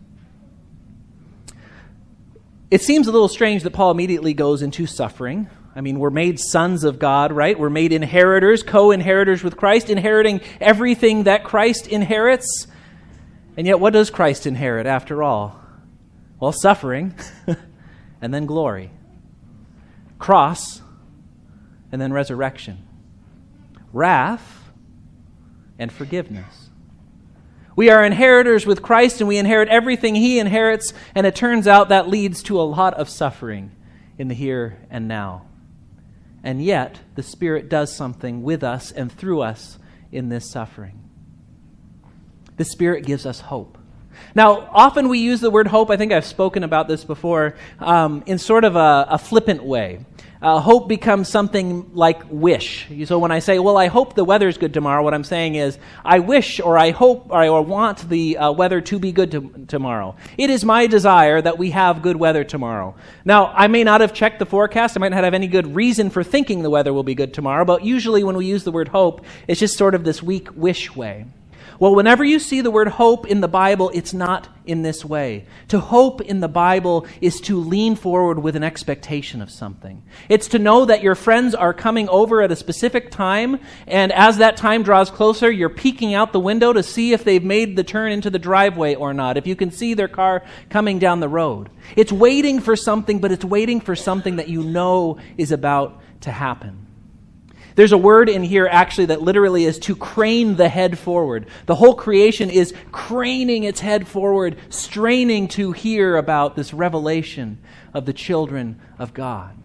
It 2.69 2.83
seems 2.83 3.07
a 3.07 3.13
little 3.13 3.29
strange 3.29 3.63
that 3.63 3.73
Paul 3.73 3.93
immediately 3.93 4.35
goes 4.35 4.61
into 4.61 4.87
suffering 4.87 5.49
I 5.77 5.81
mean, 5.81 5.99
we're 5.99 6.11
made 6.11 6.39
sons 6.39 6.85
of 6.85 6.99
God, 6.99 7.33
right? 7.33 7.59
We're 7.59 7.71
made 7.71 7.93
inheritors, 7.93 8.63
co 8.63 8.93
inheritors 8.93 9.43
with 9.43 9.57
Christ, 9.57 9.91
inheriting 9.91 10.41
everything 10.61 11.25
that 11.25 11.43
Christ 11.43 11.89
inherits. 11.89 12.69
And 13.57 13.67
yet, 13.67 13.81
what 13.81 13.93
does 13.93 14.11
Christ 14.11 14.47
inherit 14.47 14.87
after 14.87 15.23
all? 15.23 15.61
Well, 16.39 16.53
suffering, 16.53 17.15
and 18.21 18.33
then 18.33 18.47
glory, 18.47 18.91
cross, 20.19 20.81
and 21.91 22.01
then 22.01 22.13
resurrection, 22.13 22.87
wrath, 23.93 24.71
and 25.79 25.91
forgiveness. 25.91 26.69
We 27.77 27.91
are 27.91 28.05
inheritors 28.05 28.65
with 28.65 28.83
Christ, 28.83 29.21
and 29.21 29.27
we 29.27 29.39
inherit 29.39 29.69
everything 29.69 30.15
He 30.15 30.39
inherits, 30.39 30.93
and 31.17 31.27
it 31.27 31.35
turns 31.35 31.67
out 31.67 31.89
that 31.89 32.09
leads 32.09 32.43
to 32.45 32.61
a 32.61 32.63
lot 32.63 32.95
of 32.95 33.09
suffering 33.09 33.73
in 34.19 34.29
the 34.29 34.35
here 34.35 34.79
and 34.91 35.09
now. 35.09 35.47
And 36.45 36.63
yet, 36.63 37.01
the 37.15 37.23
Spirit 37.23 37.71
does 37.71 37.93
something 37.97 38.43
with 38.43 38.63
us 38.63 38.93
and 38.93 39.11
through 39.11 39.41
us 39.41 39.79
in 40.13 40.29
this 40.29 40.49
suffering. 40.51 41.01
The 42.59 42.67
Spirit 42.67 43.07
gives 43.07 43.25
us 43.25 43.41
hope. 43.41 43.79
Now, 44.35 44.69
often 44.71 45.09
we 45.09 45.19
use 45.19 45.41
the 45.41 45.51
word 45.51 45.67
hope, 45.67 45.91
I 45.91 45.97
think 45.97 46.13
I've 46.13 46.27
spoken 46.27 46.63
about 46.63 46.87
this 46.87 47.03
before, 47.03 47.57
um, 47.81 48.23
in 48.27 48.39
sort 48.39 48.65
of 48.65 48.77
a, 48.77 49.07
a 49.09 49.19
flippant 49.19 49.65
way 49.65 50.05
uh, 50.45 50.61
hope 50.61 50.89
becomes 50.89 51.27
something 51.27 51.91
like 51.95 52.23
wish. 52.29 52.87
So 53.07 53.19
when 53.19 53.31
I 53.31 53.39
say, 53.39 53.59
well, 53.59 53.79
I 53.79 53.87
hope 53.87 54.15
the 54.15 54.25
weather's 54.25 54.59
good 54.59 54.75
tomorrow, 54.75 55.03
what 55.03 55.15
I'm 55.15 55.25
saying 55.25 55.55
is, 55.55 55.79
I 56.05 56.19
wish 56.19 56.61
or 56.61 56.77
I 56.77 56.91
hope 56.91 57.31
or 57.31 57.39
I 57.39 57.49
want 57.61 58.07
the 58.11 58.37
uh, 58.37 58.53
weather 58.53 58.83
to 58.83 58.99
be 58.99 59.11
good 59.11 59.31
to- 59.31 59.65
tomorrow. 59.69 60.17
It 60.37 60.51
is 60.51 60.63
my 60.63 60.87
desire 60.87 61.41
that 61.41 61.57
we 61.57 61.71
have 61.71 62.03
good 62.03 62.17
weather 62.17 62.45
tomorrow. 62.45 62.95
Now, 63.25 63.47
I 63.47 63.69
may 63.69 63.85
not 63.85 64.03
have 64.03 64.13
checked 64.13 64.39
the 64.39 64.45
forecast. 64.45 64.99
I 64.99 65.01
might 65.01 65.13
not 65.13 65.25
have 65.25 65.33
any 65.33 65.47
good 65.47 65.75
reason 65.75 66.11
for 66.11 66.23
thinking 66.23 66.63
the 66.63 66.69
weather 66.69 66.93
will 66.93 67.05
be 67.05 67.15
good 67.15 67.33
tomorrow, 67.33 67.65
but 67.65 67.83
usually 67.83 68.23
when 68.23 68.37
we 68.37 68.45
use 68.45 68.65
the 68.65 68.73
word 68.73 68.89
hope, 68.89 69.25
it's 69.49 69.61
just 69.61 69.79
sort 69.79 69.95
of 69.95 70.05
this 70.05 70.23
weak 70.23 70.49
wish 70.55 70.95
way. 70.95 71.25
Well, 71.81 71.95
whenever 71.95 72.25
you 72.25 72.39
see 72.39 72.61
the 72.61 72.71
word 72.71 72.89
hope 72.89 73.27
in 73.27 73.41
the 73.41 73.49
Bible, 73.49 73.91
it's 73.95 74.15
not 74.15 74.49
in 74.65 74.83
this 74.83 75.05
way. 75.05 75.47
To 75.69 75.81
hope 75.81 76.21
in 76.21 76.41
the 76.41 76.49
Bible 76.49 77.07
is 77.21 77.41
to 77.43 77.59
lean 77.59 77.97
forward 77.97 78.39
with 78.39 78.57
an 78.57 78.63
expectation 78.63 79.43
of 79.43 79.51
something. 79.51 80.03
It's 80.29 80.49
to 80.49 80.59
know 80.59 80.85
that 80.85 81.03
your 81.03 81.15
friends 81.15 81.55
are 81.55 81.75
coming 81.75 82.09
over 82.09 82.43
at 82.43 82.53
a 82.53 82.57
specific 82.57 83.11
time, 83.11 83.61
and 83.87 84.13
as 84.13 84.39
that 84.39 84.57
time 84.57 84.83
draws 84.83 85.11
closer, 85.11 85.51
you're 85.51 85.69
peeking 85.69 86.15
out 86.15 86.33
the 86.33 86.41
window 86.41 86.73
to 86.73 86.83
see 86.83 87.13
if 87.13 87.25
they've 87.25 87.45
made 87.45 87.77
the 87.77 87.85
turn 87.85 88.13
into 88.13 88.31
the 88.31 88.39
driveway 88.39 88.95
or 88.95 89.13
not, 89.13 89.37
if 89.37 89.47
you 89.47 89.57
can 89.57 89.71
see 89.71 89.95
their 89.95 90.09
car 90.09 90.45
coming 90.71 90.99
down 90.99 91.21
the 91.21 91.29
road. 91.29 91.71
It's 91.97 92.13
waiting 92.13 92.61
for 92.61 92.77
something, 92.77 93.19
but 93.19 93.33
it's 93.33 93.45
waiting 93.45 93.81
for 93.81 93.97
something 93.97 94.37
that 94.37 94.49
you 94.49 94.63
know 94.63 95.19
is 95.37 95.53
about 95.53 96.01
to 96.23 96.31
happen. 96.31 96.84
There's 97.75 97.93
a 97.93 97.99
word 97.99 98.29
in 98.29 98.45
here 98.45 98.69
actually 98.71 99.07
that 99.07 99.23
literally 99.23 99.65
is 99.65 99.79
to 99.81 99.97
crane 99.97 100.57
the 100.57 100.69
head 100.69 100.99
forward. 100.99 101.47
The 101.67 101.75
whole 101.75 101.95
creation 101.95 102.49
is 102.51 102.73
craning 102.93 103.65
its 103.65 103.81
head 103.81 104.07
forward, 104.07 104.57
straining 104.69 105.49
to 105.49 105.73
hear 105.73 106.17
about 106.17 106.55
this 106.55 106.73
revelation 106.73 107.59
of 107.93 108.07
the 108.07 108.13
children 108.13 108.81
of 108.99 109.13
God. 109.13 109.57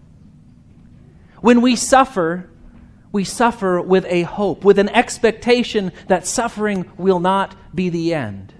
When 1.41 1.61
we 1.61 1.75
suffer, 1.75 2.49
we 3.11 3.23
suffer 3.23 3.79
with 3.79 4.05
a 4.05 4.23
hope, 4.23 4.63
with 4.63 4.79
an 4.79 4.89
expectation 4.89 5.91
that 6.07 6.25
suffering 6.25 6.91
will 6.97 7.19
not 7.19 7.55
be 7.73 7.89
the 7.89 8.13
end, 8.13 8.53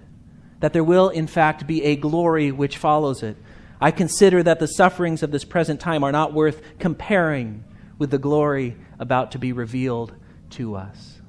that 0.59 0.73
there 0.73 0.83
will, 0.83 1.09
in 1.09 1.27
fact, 1.27 1.65
be 1.65 1.83
a 1.83 1.95
glory 1.95 2.51
which 2.51 2.77
follows 2.77 3.23
it. 3.23 3.35
I 3.81 3.91
consider 3.91 4.43
that 4.43 4.59
the 4.59 4.67
sufferings 4.67 5.23
of 5.23 5.31
this 5.31 5.43
present 5.43 5.79
time 5.79 6.03
are 6.03 6.11
not 6.11 6.33
worth 6.33 6.61
comparing 6.79 7.63
with 7.99 8.09
the 8.09 8.17
glory 8.17 8.75
about 8.97 9.33
to 9.33 9.37
be 9.37 9.51
revealed 9.51 10.13
to 10.51 10.75
us. 10.75 11.19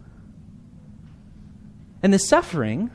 And 2.03 2.15
the 2.15 2.19
suffering, 2.19 2.91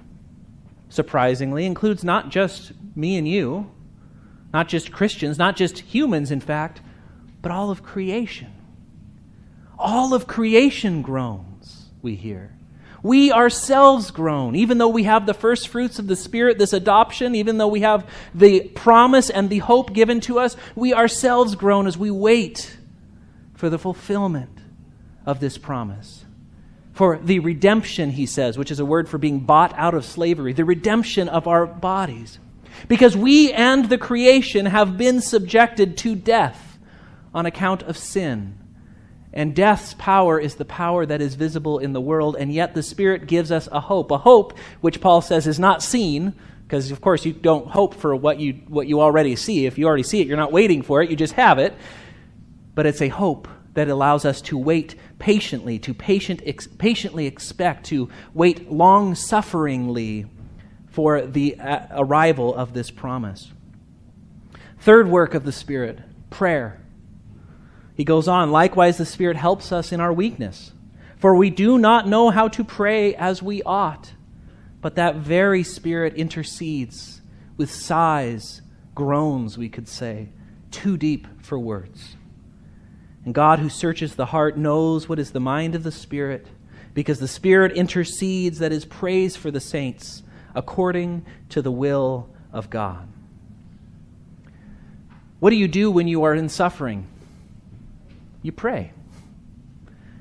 surprisingly, 0.89 1.65
includes 1.65 2.03
not 2.03 2.29
just 2.29 2.71
me 2.95 3.17
and 3.17 3.27
you, 3.27 3.69
not 4.51 4.67
just 4.67 4.91
Christians, 4.91 5.37
not 5.37 5.55
just 5.55 5.79
humans, 5.79 6.31
in 6.31 6.39
fact, 6.39 6.81
but 7.41 7.51
all 7.51 7.69
of 7.69 7.83
creation. 7.83 8.51
All 9.77 10.13
of 10.13 10.25
creation 10.25 11.01
groans, 11.01 11.89
we 12.01 12.15
hear. 12.15 12.53
We 13.03 13.31
ourselves 13.31 14.09
groan, 14.09 14.55
even 14.55 14.79
though 14.79 14.89
we 14.89 15.03
have 15.03 15.27
the 15.27 15.35
first 15.35 15.67
fruits 15.67 15.99
of 15.99 16.07
the 16.07 16.15
Spirit, 16.15 16.57
this 16.57 16.73
adoption, 16.73 17.35
even 17.35 17.59
though 17.59 17.67
we 17.67 17.81
have 17.81 18.09
the 18.33 18.61
promise 18.61 19.29
and 19.29 19.49
the 19.49 19.59
hope 19.59 19.93
given 19.93 20.21
to 20.21 20.39
us, 20.39 20.55
we 20.73 20.93
ourselves 20.93 21.53
groan 21.53 21.85
as 21.85 21.97
we 21.97 22.09
wait 22.09 22.75
for 23.55 23.69
the 23.69 23.79
fulfillment 23.79 24.59
of 25.25 25.39
this 25.39 25.57
promise. 25.57 26.25
For 26.93 27.17
the 27.17 27.39
redemption, 27.39 28.11
he 28.11 28.25
says, 28.25 28.57
which 28.57 28.71
is 28.71 28.79
a 28.79 28.85
word 28.85 29.09
for 29.09 29.17
being 29.17 29.41
bought 29.41 29.73
out 29.77 29.93
of 29.93 30.05
slavery, 30.05 30.53
the 30.53 30.63
redemption 30.63 31.27
of 31.27 31.47
our 31.47 31.65
bodies. 31.65 32.39
Because 32.87 33.17
we 33.17 33.51
and 33.51 33.89
the 33.89 33.97
creation 33.97 34.65
have 34.65 34.97
been 34.97 35.21
subjected 35.21 35.97
to 35.99 36.15
death 36.15 36.77
on 37.33 37.45
account 37.45 37.83
of 37.83 37.97
sin. 37.97 38.57
And 39.33 39.53
death's 39.53 39.93
power 39.95 40.39
is 40.39 40.55
the 40.55 40.63
power 40.63 41.05
that 41.05 41.21
is 41.21 41.35
visible 41.35 41.79
in 41.79 41.91
the 41.91 41.99
world, 41.99 42.37
and 42.37 42.53
yet 42.53 42.73
the 42.73 42.83
Spirit 42.83 43.27
gives 43.27 43.51
us 43.51 43.67
a 43.71 43.81
hope. 43.81 44.11
A 44.11 44.17
hope 44.17 44.57
which 44.79 45.01
Paul 45.01 45.21
says 45.21 45.45
is 45.45 45.59
not 45.59 45.83
seen, 45.83 46.33
because 46.65 46.91
of 46.91 47.01
course 47.01 47.25
you 47.25 47.33
don't 47.33 47.67
hope 47.67 47.95
for 47.95 48.15
what 48.15 48.39
you, 48.39 48.53
what 48.69 48.87
you 48.87 49.01
already 49.01 49.35
see. 49.35 49.65
If 49.65 49.77
you 49.77 49.87
already 49.87 50.03
see 50.03 50.21
it, 50.21 50.27
you're 50.27 50.37
not 50.37 50.53
waiting 50.53 50.81
for 50.81 51.01
it, 51.03 51.09
you 51.09 51.17
just 51.17 51.33
have 51.33 51.59
it. 51.59 51.73
But 52.75 52.85
it's 52.85 53.01
a 53.01 53.07
hope 53.07 53.47
that 53.73 53.89
allows 53.89 54.25
us 54.25 54.41
to 54.41 54.57
wait 54.57 54.95
patiently, 55.19 55.79
to 55.79 55.93
patient, 55.93 56.41
ex- 56.45 56.67
patiently 56.67 57.25
expect, 57.25 57.85
to 57.87 58.09
wait 58.33 58.71
long 58.71 59.15
sufferingly 59.15 60.25
for 60.89 61.21
the 61.21 61.59
uh, 61.59 61.87
arrival 61.91 62.55
of 62.55 62.73
this 62.73 62.89
promise. 62.89 63.51
Third 64.79 65.09
work 65.09 65.33
of 65.33 65.43
the 65.43 65.51
Spirit, 65.51 65.99
prayer. 66.29 66.81
He 67.95 68.03
goes 68.03 68.27
on, 68.27 68.51
likewise, 68.51 68.97
the 68.97 69.05
Spirit 69.05 69.35
helps 69.35 69.71
us 69.71 69.91
in 69.91 69.99
our 69.99 70.13
weakness. 70.13 70.71
For 71.17 71.35
we 71.35 71.49
do 71.49 71.77
not 71.77 72.07
know 72.07 72.29
how 72.29 72.47
to 72.49 72.63
pray 72.63 73.15
as 73.15 73.41
we 73.41 73.63
ought, 73.63 74.13
but 74.81 74.95
that 74.95 75.15
very 75.15 75.63
Spirit 75.63 76.13
intercedes 76.15 77.21
with 77.57 77.71
sighs, 77.71 78.61
groans, 78.93 79.57
we 79.57 79.69
could 79.69 79.87
say, 79.87 80.29
too 80.71 80.97
deep 80.97 81.27
for 81.41 81.57
words. 81.57 82.15
And 83.25 83.33
God, 83.33 83.59
who 83.59 83.69
searches 83.69 84.15
the 84.15 84.27
heart, 84.27 84.55
knows 84.55 85.09
what 85.09 85.19
is 85.19 85.31
the 85.31 85.39
mind 85.39 85.73
of 85.75 85.83
the 85.83 85.91
Spirit, 85.91 86.47
because 86.93 87.19
the 87.19 87.27
Spirit 87.27 87.71
intercedes, 87.73 88.59
that 88.59 88.71
is, 88.71 88.85
prays 88.85 89.35
for 89.35 89.49
the 89.51 89.59
saints, 89.59 90.23
according 90.53 91.25
to 91.49 91.61
the 91.61 91.71
will 91.71 92.29
of 92.53 92.69
God. 92.69 93.07
What 95.39 95.49
do 95.49 95.57
you 95.57 95.67
do 95.67 95.91
when 95.91 96.07
you 96.07 96.23
are 96.23 96.33
in 96.33 96.47
suffering? 96.49 97.07
You 98.41 98.51
pray. 98.51 98.91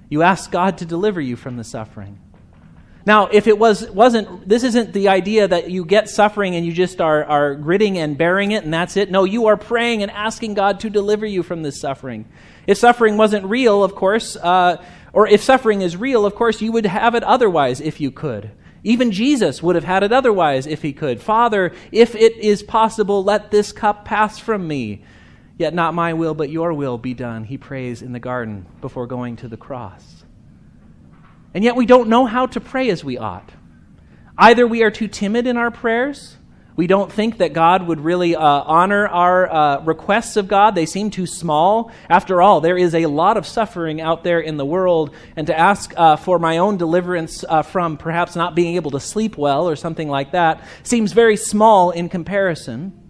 You 0.08 0.22
ask 0.22 0.50
God 0.50 0.78
to 0.78 0.86
deliver 0.86 1.20
you 1.20 1.36
from 1.36 1.56
the 1.56 1.64
suffering. 1.64 2.18
Now, 3.06 3.26
if 3.26 3.46
it 3.46 3.58
was, 3.58 3.90
wasn't, 3.90 4.48
this 4.48 4.64
isn't 4.64 4.94
the 4.94 5.08
idea 5.08 5.46
that 5.46 5.70
you 5.70 5.84
get 5.84 6.08
suffering 6.08 6.54
and 6.54 6.64
you 6.64 6.72
just 6.72 7.02
are, 7.02 7.24
are 7.24 7.54
gritting 7.54 7.98
and 7.98 8.16
bearing 8.16 8.52
it 8.52 8.64
and 8.64 8.72
that's 8.72 8.96
it. 8.96 9.10
No, 9.10 9.24
you 9.24 9.46
are 9.46 9.58
praying 9.58 10.02
and 10.02 10.10
asking 10.10 10.54
God 10.54 10.80
to 10.80 10.90
deliver 10.90 11.26
you 11.26 11.42
from 11.42 11.62
this 11.62 11.78
suffering. 11.78 12.24
If 12.66 12.78
suffering 12.78 13.18
wasn't 13.18 13.44
real, 13.44 13.84
of 13.84 13.94
course, 13.94 14.36
uh, 14.36 14.82
or 15.12 15.28
if 15.28 15.42
suffering 15.42 15.82
is 15.82 15.98
real, 15.98 16.24
of 16.24 16.34
course, 16.34 16.62
you 16.62 16.72
would 16.72 16.86
have 16.86 17.14
it 17.14 17.22
otherwise 17.22 17.82
if 17.82 18.00
you 18.00 18.10
could. 18.10 18.50
Even 18.82 19.12
Jesus 19.12 19.62
would 19.62 19.74
have 19.76 19.84
had 19.84 20.02
it 20.02 20.12
otherwise 20.12 20.66
if 20.66 20.80
he 20.80 20.92
could. 20.94 21.20
Father, 21.20 21.72
if 21.92 22.14
it 22.14 22.36
is 22.38 22.62
possible, 22.62 23.22
let 23.22 23.50
this 23.50 23.70
cup 23.70 24.04
pass 24.06 24.38
from 24.38 24.66
me. 24.66 25.04
Yet 25.58 25.74
not 25.74 25.94
my 25.94 26.14
will, 26.14 26.34
but 26.34 26.50
your 26.50 26.72
will 26.72 26.98
be 26.98 27.14
done, 27.14 27.44
he 27.44 27.58
prays 27.58 28.02
in 28.02 28.12
the 28.12 28.18
garden 28.18 28.66
before 28.80 29.06
going 29.06 29.36
to 29.36 29.48
the 29.48 29.56
cross. 29.56 30.23
And 31.54 31.62
yet 31.62 31.76
we 31.76 31.86
don't 31.86 32.08
know 32.08 32.26
how 32.26 32.46
to 32.46 32.60
pray 32.60 32.90
as 32.90 33.04
we 33.04 33.16
ought. 33.16 33.50
Either 34.36 34.66
we 34.66 34.82
are 34.82 34.90
too 34.90 35.06
timid 35.06 35.46
in 35.46 35.56
our 35.56 35.70
prayers, 35.70 36.36
we 36.76 36.88
don't 36.88 37.12
think 37.12 37.38
that 37.38 37.52
God 37.52 37.86
would 37.86 38.00
really 38.00 38.34
uh, 38.34 38.42
honor 38.42 39.06
our 39.06 39.50
uh, 39.50 39.80
requests 39.82 40.36
of 40.36 40.48
God. 40.48 40.74
They 40.74 40.86
seem 40.86 41.10
too 41.10 41.26
small. 41.26 41.92
After 42.10 42.42
all, 42.42 42.60
there 42.60 42.76
is 42.76 42.96
a 42.96 43.06
lot 43.06 43.36
of 43.36 43.46
suffering 43.46 44.00
out 44.00 44.24
there 44.24 44.40
in 44.40 44.56
the 44.56 44.64
world, 44.64 45.14
and 45.36 45.46
to 45.46 45.56
ask 45.56 45.94
uh, 45.96 46.16
for 46.16 46.40
my 46.40 46.58
own 46.58 46.76
deliverance 46.76 47.44
uh, 47.48 47.62
from 47.62 47.96
perhaps 47.96 48.34
not 48.34 48.56
being 48.56 48.74
able 48.74 48.90
to 48.90 49.00
sleep 49.00 49.38
well 49.38 49.68
or 49.68 49.76
something 49.76 50.08
like 50.08 50.32
that 50.32 50.64
seems 50.82 51.12
very 51.12 51.36
small 51.36 51.92
in 51.92 52.08
comparison. 52.08 53.00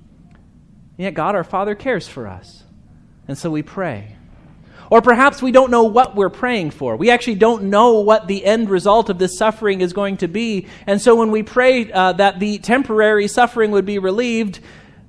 Yet, 0.98 1.14
God 1.14 1.34
our 1.34 1.44
Father 1.44 1.74
cares 1.74 2.06
for 2.06 2.28
us. 2.28 2.64
And 3.26 3.38
so 3.38 3.50
we 3.50 3.62
pray. 3.62 4.16
Or 4.94 5.02
perhaps 5.02 5.42
we 5.42 5.50
don't 5.50 5.72
know 5.72 5.82
what 5.82 6.14
we're 6.14 6.30
praying 6.30 6.70
for. 6.70 6.94
We 6.94 7.10
actually 7.10 7.34
don't 7.34 7.64
know 7.64 7.94
what 7.94 8.28
the 8.28 8.44
end 8.44 8.70
result 8.70 9.10
of 9.10 9.18
this 9.18 9.36
suffering 9.36 9.80
is 9.80 9.92
going 9.92 10.18
to 10.18 10.28
be. 10.28 10.68
And 10.86 11.02
so 11.02 11.16
when 11.16 11.32
we 11.32 11.42
pray 11.42 11.90
uh, 11.90 12.12
that 12.12 12.38
the 12.38 12.58
temporary 12.58 13.26
suffering 13.26 13.72
would 13.72 13.86
be 13.86 13.98
relieved, 13.98 14.60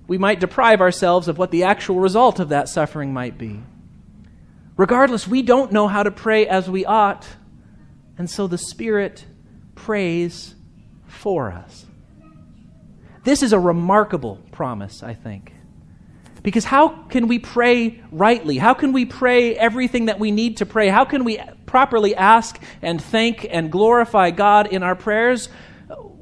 we 0.08 0.18
might 0.18 0.40
deprive 0.40 0.82
ourselves 0.82 1.28
of 1.28 1.38
what 1.38 1.52
the 1.52 1.66
actual 1.66 2.00
result 2.00 2.40
of 2.40 2.50
that 2.50 2.68
suffering 2.68 3.14
might 3.14 3.38
be. 3.38 3.62
Regardless, 4.76 5.28
we 5.28 5.44
don't 5.44 5.72
know 5.72 5.88
how 5.88 6.02
to 6.02 6.10
pray 6.10 6.48
as 6.48 6.68
we 6.68 6.84
ought. 6.84 7.28
And 8.18 8.28
so 8.28 8.48
the 8.48 8.58
Spirit 8.58 9.24
prays 9.76 10.56
for 11.06 11.52
us. 11.52 11.86
This 13.24 13.44
is 13.44 13.54
a 13.54 13.60
remarkable 13.60 14.42
promise, 14.52 15.04
I 15.04 15.14
think. 15.14 15.54
Because 16.46 16.64
how 16.64 16.90
can 16.90 17.28
we 17.28 17.40
pray 17.40 18.04
rightly? 18.12 18.60
How 18.60 18.76
can 18.76 18.94
we 18.94 19.04
pray 19.04 19.56
everything 19.56 20.06
that 20.06 20.20
we 20.20 20.30
need 20.30 20.58
to 20.58 20.66
pray? 20.68 20.90
How 20.90 21.04
can 21.04 21.24
we 21.24 21.42
properly 21.66 22.16
ask 22.16 22.62
and 22.84 23.02
thank 23.02 23.48
and 23.50 23.72
glorify 23.72 24.30
God 24.30 24.68
in 24.68 24.84
our 24.84 24.96
prayers? 24.96 25.50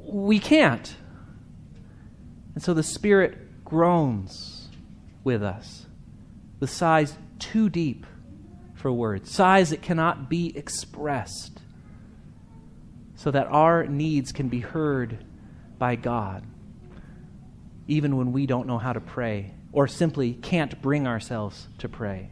We 0.06 0.38
can't. 0.38 0.96
And 2.54 2.64
so 2.64 2.72
the 2.72 2.82
Spirit 2.82 3.66
groans 3.66 4.70
with 5.24 5.42
us 5.42 5.84
with 6.58 6.70
sighs 6.70 7.18
too 7.38 7.68
deep 7.68 8.06
for 8.76 8.90
words, 8.90 9.30
sighs 9.30 9.68
that 9.70 9.82
cannot 9.82 10.30
be 10.30 10.56
expressed, 10.56 11.60
so 13.14 13.30
that 13.30 13.46
our 13.48 13.84
needs 13.86 14.32
can 14.32 14.48
be 14.48 14.60
heard 14.60 15.22
by 15.78 15.96
God, 15.96 16.44
even 17.86 18.16
when 18.16 18.32
we 18.32 18.46
don't 18.46 18.66
know 18.66 18.78
how 18.78 18.94
to 18.94 19.00
pray 19.00 19.52
or 19.74 19.88
simply 19.88 20.32
can't 20.34 20.80
bring 20.80 21.04
ourselves 21.04 21.66
to 21.78 21.88
pray 21.88 22.30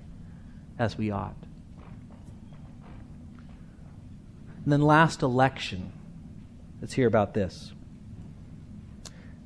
as 0.79 0.97
we 0.97 1.11
ought. 1.11 1.35
And 4.63 4.73
then, 4.73 4.81
last 4.81 5.23
election. 5.23 5.93
Let's 6.81 6.95
hear 6.95 7.09
about 7.09 7.35
this. 7.35 7.73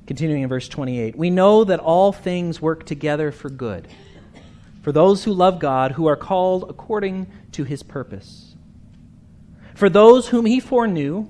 Continuing 0.05 0.43
in 0.43 0.49
verse 0.49 0.69
28 0.69 1.17
We 1.17 1.31
know 1.31 1.63
that 1.63 1.79
all 1.79 2.11
things 2.11 2.61
work 2.61 2.85
together 2.85 3.31
for 3.31 3.49
good, 3.49 3.87
for 4.83 4.91
those 4.91 5.23
who 5.23 5.33
love 5.33 5.57
God, 5.57 5.93
who 5.93 6.05
are 6.05 6.15
called 6.15 6.69
according 6.69 7.25
to 7.53 7.63
his 7.63 7.81
purpose. 7.81 8.55
For 9.73 9.89
those 9.89 10.27
whom 10.27 10.45
he 10.45 10.59
foreknew, 10.59 11.29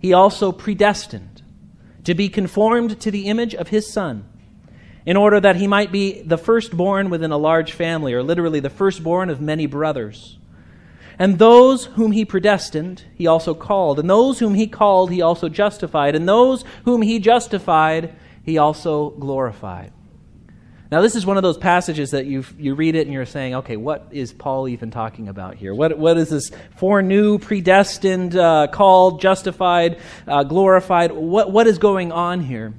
he 0.00 0.14
also 0.14 0.50
predestined 0.50 1.42
to 2.04 2.14
be 2.14 2.30
conformed 2.30 2.98
to 3.00 3.10
the 3.10 3.26
image 3.26 3.54
of 3.54 3.68
his 3.68 3.92
Son 3.92 4.29
in 5.06 5.16
order 5.16 5.40
that 5.40 5.56
he 5.56 5.66
might 5.66 5.90
be 5.90 6.22
the 6.22 6.38
firstborn 6.38 7.10
within 7.10 7.32
a 7.32 7.38
large 7.38 7.72
family, 7.72 8.12
or 8.12 8.22
literally 8.22 8.60
the 8.60 8.70
firstborn 8.70 9.30
of 9.30 9.40
many 9.40 9.66
brothers. 9.66 10.38
And 11.18 11.38
those 11.38 11.84
whom 11.84 12.12
he 12.12 12.24
predestined, 12.24 13.04
he 13.14 13.26
also 13.26 13.52
called. 13.52 13.98
And 13.98 14.08
those 14.08 14.38
whom 14.38 14.54
he 14.54 14.66
called, 14.66 15.10
he 15.10 15.20
also 15.20 15.50
justified. 15.50 16.14
And 16.14 16.26
those 16.26 16.64
whom 16.86 17.02
he 17.02 17.18
justified, 17.18 18.14
he 18.42 18.56
also 18.56 19.10
glorified. 19.10 19.92
Now, 20.90 21.02
this 21.02 21.14
is 21.14 21.24
one 21.24 21.36
of 21.36 21.44
those 21.44 21.58
passages 21.58 22.10
that 22.12 22.26
you 22.26 22.44
you 22.58 22.74
read 22.74 22.96
it 22.96 23.06
and 23.06 23.12
you're 23.12 23.26
saying, 23.26 23.54
okay, 23.56 23.76
what 23.76 24.08
is 24.10 24.32
Paul 24.32 24.66
even 24.66 24.90
talking 24.90 25.28
about 25.28 25.54
here? 25.54 25.72
What, 25.72 25.96
what 25.96 26.16
is 26.16 26.30
this 26.30 26.50
foreknew, 26.78 27.38
predestined, 27.38 28.34
uh, 28.34 28.66
called, 28.72 29.20
justified, 29.20 30.00
uh, 30.26 30.42
glorified? 30.42 31.12
What, 31.12 31.52
what 31.52 31.68
is 31.68 31.78
going 31.78 32.10
on 32.10 32.40
here? 32.40 32.74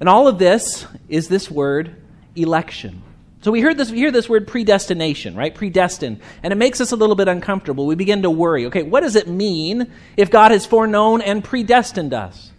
And 0.00 0.08
all 0.08 0.28
of 0.28 0.38
this 0.38 0.86
is 1.08 1.28
this 1.28 1.50
word 1.50 1.96
election. 2.36 3.02
So 3.40 3.52
we 3.52 3.60
heard 3.60 3.76
this, 3.78 3.90
we 3.90 3.98
hear 3.98 4.10
this 4.10 4.28
word 4.28 4.48
predestination, 4.48 5.36
right? 5.36 5.54
Predestined. 5.54 6.20
And 6.42 6.52
it 6.52 6.56
makes 6.56 6.80
us 6.80 6.92
a 6.92 6.96
little 6.96 7.14
bit 7.14 7.28
uncomfortable. 7.28 7.86
We 7.86 7.94
begin 7.94 8.22
to 8.22 8.30
worry. 8.30 8.66
Okay, 8.66 8.82
what 8.82 9.00
does 9.00 9.16
it 9.16 9.28
mean 9.28 9.90
if 10.16 10.30
God 10.30 10.50
has 10.50 10.66
foreknown 10.66 11.22
and 11.22 11.42
predestined 11.42 12.12
us? 12.12 12.50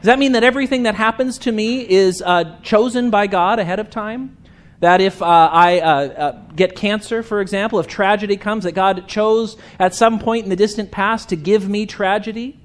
Does 0.00 0.06
that 0.06 0.18
mean 0.18 0.32
that 0.32 0.44
everything 0.44 0.82
that 0.82 0.96
happens 0.96 1.38
to 1.38 1.52
me 1.52 1.88
is 1.88 2.20
uh, 2.20 2.58
chosen 2.62 3.10
by 3.10 3.26
God 3.26 3.58
ahead 3.58 3.78
of 3.78 3.90
time? 3.90 4.36
That 4.80 5.00
if 5.00 5.22
uh, 5.22 5.24
I 5.24 5.78
uh, 5.78 5.88
uh 5.88 6.42
get 6.54 6.76
cancer, 6.76 7.22
for 7.22 7.40
example, 7.40 7.78
if 7.78 7.86
tragedy 7.86 8.36
comes, 8.36 8.64
that 8.64 8.72
God 8.72 9.08
chose 9.08 9.56
at 9.78 9.94
some 9.94 10.18
point 10.18 10.44
in 10.44 10.50
the 10.50 10.56
distant 10.56 10.90
past 10.90 11.30
to 11.30 11.36
give 11.36 11.68
me 11.68 11.86
tragedy? 11.86 12.60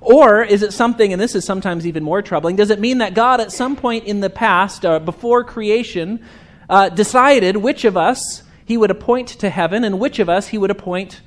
Or 0.00 0.42
is 0.42 0.62
it 0.62 0.72
something, 0.72 1.12
and 1.12 1.20
this 1.20 1.34
is 1.34 1.44
sometimes 1.44 1.86
even 1.86 2.04
more 2.04 2.22
troubling, 2.22 2.56
does 2.56 2.70
it 2.70 2.80
mean 2.80 2.98
that 2.98 3.14
God 3.14 3.40
at 3.40 3.52
some 3.52 3.76
point 3.76 4.04
in 4.04 4.20
the 4.20 4.30
past, 4.30 4.84
uh, 4.84 4.98
before 5.00 5.44
creation, 5.44 6.24
uh, 6.68 6.88
decided 6.88 7.56
which 7.56 7.84
of 7.84 7.96
us 7.96 8.42
he 8.64 8.76
would 8.76 8.90
appoint 8.90 9.28
to 9.28 9.50
heaven 9.50 9.84
and 9.84 9.98
which 9.98 10.18
of 10.18 10.28
us 10.28 10.48
he 10.48 10.58
would 10.58 10.70
appoint 10.70 11.20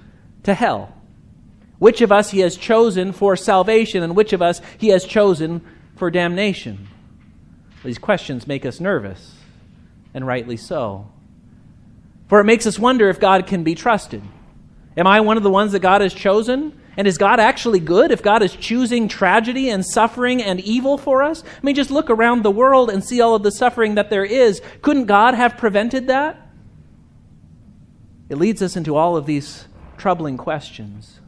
to 0.44 0.54
hell? 0.54 0.96
Which 1.80 2.02
of 2.02 2.12
us 2.12 2.32
he 2.32 2.40
has 2.40 2.56
chosen 2.56 3.12
for 3.12 3.36
salvation 3.36 4.04
and 4.04 4.16
which 4.16 4.34
of 4.34 4.42
us 4.42 4.62
he 4.78 4.90
has 4.90 5.04
chosen 5.04 5.62
for 5.96 6.12
damnation? 6.12 6.88
These 7.84 7.98
questions 7.98 8.48
make 8.48 8.66
us 8.66 8.80
nervous, 8.80 9.36
and 10.14 10.26
rightly 10.26 10.58
so. 10.58 11.10
For 12.28 12.40
it 12.40 12.46
makes 12.46 12.68
us 12.68 12.78
wonder 12.78 13.10
if 13.10 13.20
God 13.20 13.48
can 13.48 13.64
be 13.64 13.76
trusted. 13.76 14.22
Am 14.96 15.08
I 15.08 15.22
one 15.22 15.38
of 15.38 15.44
the 15.44 15.50
ones 15.50 15.72
that 15.72 15.80
God 15.80 16.02
has 16.02 16.14
chosen? 16.14 16.80
And 17.02 17.08
is 17.08 17.18
God 17.18 17.40
actually 17.40 17.80
good 17.80 18.12
if 18.12 18.22
God 18.22 18.44
is 18.44 18.56
choosing 18.56 19.08
tragedy 19.08 19.72
and 19.72 19.84
suffering 19.84 20.40
and 20.40 20.60
evil 20.60 21.00
for 21.00 21.24
us? 21.24 21.44
I 21.44 21.66
mean, 21.66 21.74
just 21.74 21.90
look 21.90 22.12
around 22.12 22.44
the 22.44 22.52
world 22.52 22.92
and 22.92 23.04
see 23.04 23.22
all 23.22 23.34
of 23.34 23.42
the 23.42 23.50
suffering 23.50 23.96
that 23.96 24.12
there 24.12 24.24
is. 24.24 24.62
Couldn't 24.84 25.06
God 25.06 25.34
have 25.34 25.58
prevented 25.58 26.06
that? 26.10 26.48
It 28.30 28.38
leads 28.38 28.62
us 28.62 28.76
into 28.76 28.96
all 28.96 29.18
of 29.18 29.26
these 29.26 29.66
troubling 29.98 30.38
questions. 30.38 31.20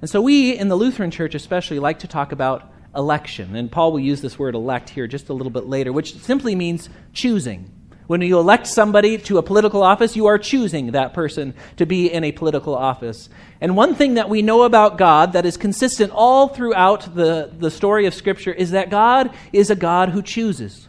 And 0.00 0.08
so, 0.08 0.22
we 0.22 0.56
in 0.56 0.68
the 0.68 0.76
Lutheran 0.76 1.10
Church 1.10 1.34
especially 1.34 1.80
like 1.80 1.98
to 1.98 2.06
talk 2.06 2.30
about 2.30 2.72
election. 2.94 3.56
And 3.56 3.68
Paul 3.68 3.90
will 3.90 3.98
use 3.98 4.20
this 4.20 4.38
word 4.38 4.54
elect 4.54 4.90
here 4.90 5.08
just 5.08 5.28
a 5.28 5.32
little 5.32 5.50
bit 5.50 5.66
later, 5.66 5.92
which 5.92 6.14
simply 6.18 6.54
means 6.54 6.88
choosing. 7.12 7.68
When 8.06 8.20
you 8.20 8.38
elect 8.38 8.68
somebody 8.68 9.18
to 9.18 9.38
a 9.38 9.42
political 9.42 9.82
office, 9.82 10.14
you 10.14 10.26
are 10.26 10.38
choosing 10.38 10.92
that 10.92 11.12
person 11.12 11.54
to 11.76 11.86
be 11.86 12.06
in 12.06 12.22
a 12.22 12.30
political 12.30 12.74
office. 12.74 13.28
And 13.60 13.76
one 13.76 13.96
thing 13.96 14.14
that 14.14 14.28
we 14.28 14.42
know 14.42 14.62
about 14.62 14.96
God 14.96 15.32
that 15.32 15.44
is 15.44 15.56
consistent 15.56 16.12
all 16.14 16.46
throughout 16.48 17.16
the, 17.16 17.50
the 17.58 17.70
story 17.70 18.06
of 18.06 18.14
Scripture 18.14 18.52
is 18.52 18.70
that 18.70 18.90
God 18.90 19.34
is 19.52 19.70
a 19.70 19.76
God 19.76 20.10
who 20.10 20.22
chooses, 20.22 20.86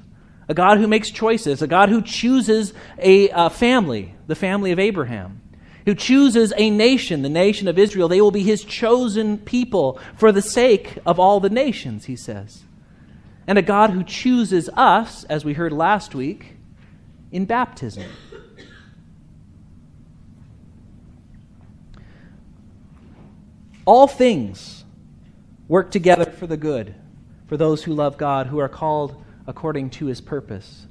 a 0.47 0.53
God 0.53 0.77
who 0.77 0.87
makes 0.87 1.09
choices, 1.09 1.63
a 1.63 1.67
God 1.67 1.89
who 1.89 2.03
chooses 2.03 2.73
a, 2.99 3.29
a 3.29 3.49
family, 3.49 4.13
the 4.27 4.35
family 4.35 4.71
of 4.71 4.77
Abraham, 4.77 5.41
who 5.85 5.95
chooses 5.95 6.53
a 6.55 6.69
nation, 6.69 7.23
the 7.23 7.29
nation 7.29 7.67
of 7.67 7.79
Israel. 7.79 8.09
They 8.09 8.21
will 8.21 8.29
be 8.29 8.43
his 8.43 8.63
chosen 8.63 9.39
people 9.39 9.99
for 10.15 10.31
the 10.31 10.41
sake 10.43 10.99
of 11.03 11.19
all 11.19 11.39
the 11.39 11.49
nations, 11.49 12.05
he 12.05 12.15
says. 12.15 12.63
And 13.47 13.57
a 13.57 13.63
God 13.63 13.89
who 13.89 14.03
chooses 14.03 14.69
us, 14.75 15.23
as 15.23 15.43
we 15.43 15.53
heard 15.53 15.71
last 15.73 16.13
week 16.13 16.56
in 17.31 17.45
baptism. 17.45 18.05
All 23.85 24.07
things 24.07 24.83
work 25.67 25.91
together 25.91 26.25
for 26.25 26.47
the 26.47 26.57
good 26.57 26.95
for 27.47 27.57
those 27.57 27.83
who 27.83 27.93
love 27.93 28.17
God, 28.17 28.47
who 28.47 28.59
are 28.59 28.69
called 28.69 29.23
according 29.47 29.89
to 29.91 30.07
his 30.07 30.19
purpose. 30.19 30.87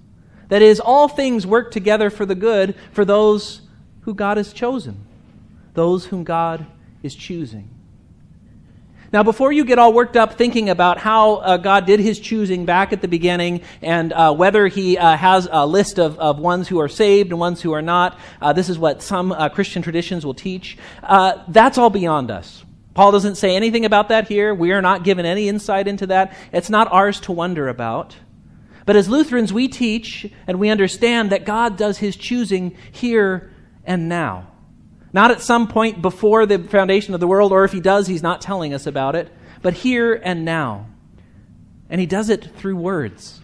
That 0.48 0.62
is, 0.62 0.80
all 0.80 1.08
things 1.08 1.46
work 1.46 1.70
together 1.70 2.08
for 2.08 2.24
the 2.24 2.34
good 2.34 2.74
for 2.92 3.04
those 3.04 3.62
who 4.02 4.14
God 4.14 4.36
has 4.36 4.52
chosen, 4.52 5.04
those 5.74 6.06
whom 6.06 6.24
God 6.24 6.66
is 7.02 7.14
choosing. 7.14 7.68
Now, 9.12 9.22
before 9.22 9.52
you 9.52 9.64
get 9.64 9.78
all 9.78 9.92
worked 9.92 10.16
up 10.16 10.34
thinking 10.34 10.68
about 10.68 10.98
how 10.98 11.36
uh, 11.36 11.56
God 11.58 11.86
did 11.86 12.00
his 12.00 12.18
choosing 12.18 12.64
back 12.64 12.92
at 12.92 13.00
the 13.00 13.08
beginning 13.08 13.62
and 13.80 14.12
uh, 14.12 14.34
whether 14.34 14.66
he 14.66 14.98
uh, 14.98 15.16
has 15.16 15.48
a 15.50 15.64
list 15.64 15.98
of, 15.98 16.18
of 16.18 16.40
ones 16.40 16.66
who 16.66 16.80
are 16.80 16.88
saved 16.88 17.30
and 17.30 17.38
ones 17.38 17.62
who 17.62 17.72
are 17.72 17.82
not, 17.82 18.18
uh, 18.42 18.52
this 18.52 18.68
is 18.68 18.78
what 18.78 19.02
some 19.02 19.30
uh, 19.30 19.48
Christian 19.48 19.80
traditions 19.80 20.26
will 20.26 20.34
teach. 20.34 20.76
Uh, 21.02 21.42
that's 21.48 21.78
all 21.78 21.90
beyond 21.90 22.32
us. 22.32 22.64
Paul 22.94 23.12
doesn't 23.12 23.36
say 23.36 23.54
anything 23.54 23.84
about 23.84 24.08
that 24.08 24.26
here. 24.26 24.54
We 24.54 24.72
are 24.72 24.82
not 24.82 25.04
given 25.04 25.24
any 25.24 25.48
insight 25.48 25.86
into 25.86 26.06
that. 26.08 26.36
It's 26.50 26.70
not 26.70 26.90
ours 26.90 27.20
to 27.20 27.32
wonder 27.32 27.68
about. 27.68 28.16
But 28.86 28.96
as 28.96 29.08
Lutherans, 29.08 29.52
we 29.52 29.68
teach 29.68 30.32
and 30.46 30.58
we 30.58 30.70
understand 30.70 31.30
that 31.30 31.44
God 31.44 31.76
does 31.76 31.98
his 31.98 32.16
choosing 32.16 32.76
here 32.90 33.52
and 33.84 34.08
now. 34.08 34.48
Not 35.12 35.30
at 35.30 35.40
some 35.40 35.68
point 35.68 36.02
before 36.02 36.46
the 36.46 36.58
foundation 36.58 37.14
of 37.14 37.20
the 37.20 37.26
world, 37.26 37.52
or 37.52 37.64
if 37.64 37.72
he 37.72 37.80
does, 37.80 38.06
he's 38.06 38.22
not 38.22 38.40
telling 38.40 38.74
us 38.74 38.86
about 38.86 39.14
it, 39.14 39.32
but 39.62 39.74
here 39.74 40.14
and 40.14 40.44
now. 40.44 40.86
And 41.88 42.00
he 42.00 42.06
does 42.06 42.28
it 42.28 42.44
through 42.56 42.76
words. 42.76 43.40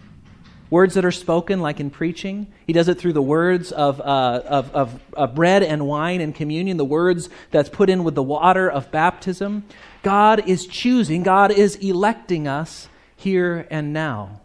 Words 0.69 0.95
that 0.95 1.05
are 1.05 1.11
spoken, 1.11 1.59
like 1.59 1.79
in 1.79 1.89
preaching. 1.89 2.47
He 2.65 2.73
does 2.73 2.87
it 2.87 2.97
through 2.97 3.13
the 3.13 3.21
words 3.21 3.71
of, 3.71 4.01
uh, 4.01 4.41
of, 4.45 4.71
of, 4.71 4.99
of 5.13 5.35
bread 5.35 5.61
and 5.63 5.87
wine 5.87 6.19
and 6.19 6.33
communion, 6.33 6.77
the 6.77 6.85
words 6.85 7.29
that's 7.51 7.69
put 7.69 7.89
in 7.89 8.03
with 8.03 8.15
the 8.15 8.23
water 8.23 8.69
of 8.69 8.91
baptism. 8.91 9.65
God 10.01 10.47
is 10.49 10.65
choosing, 10.65 11.23
God 11.23 11.51
is 11.51 11.75
electing 11.75 12.47
us 12.47 12.89
here 13.15 13.67
and 13.69 13.93
now. 13.93 14.41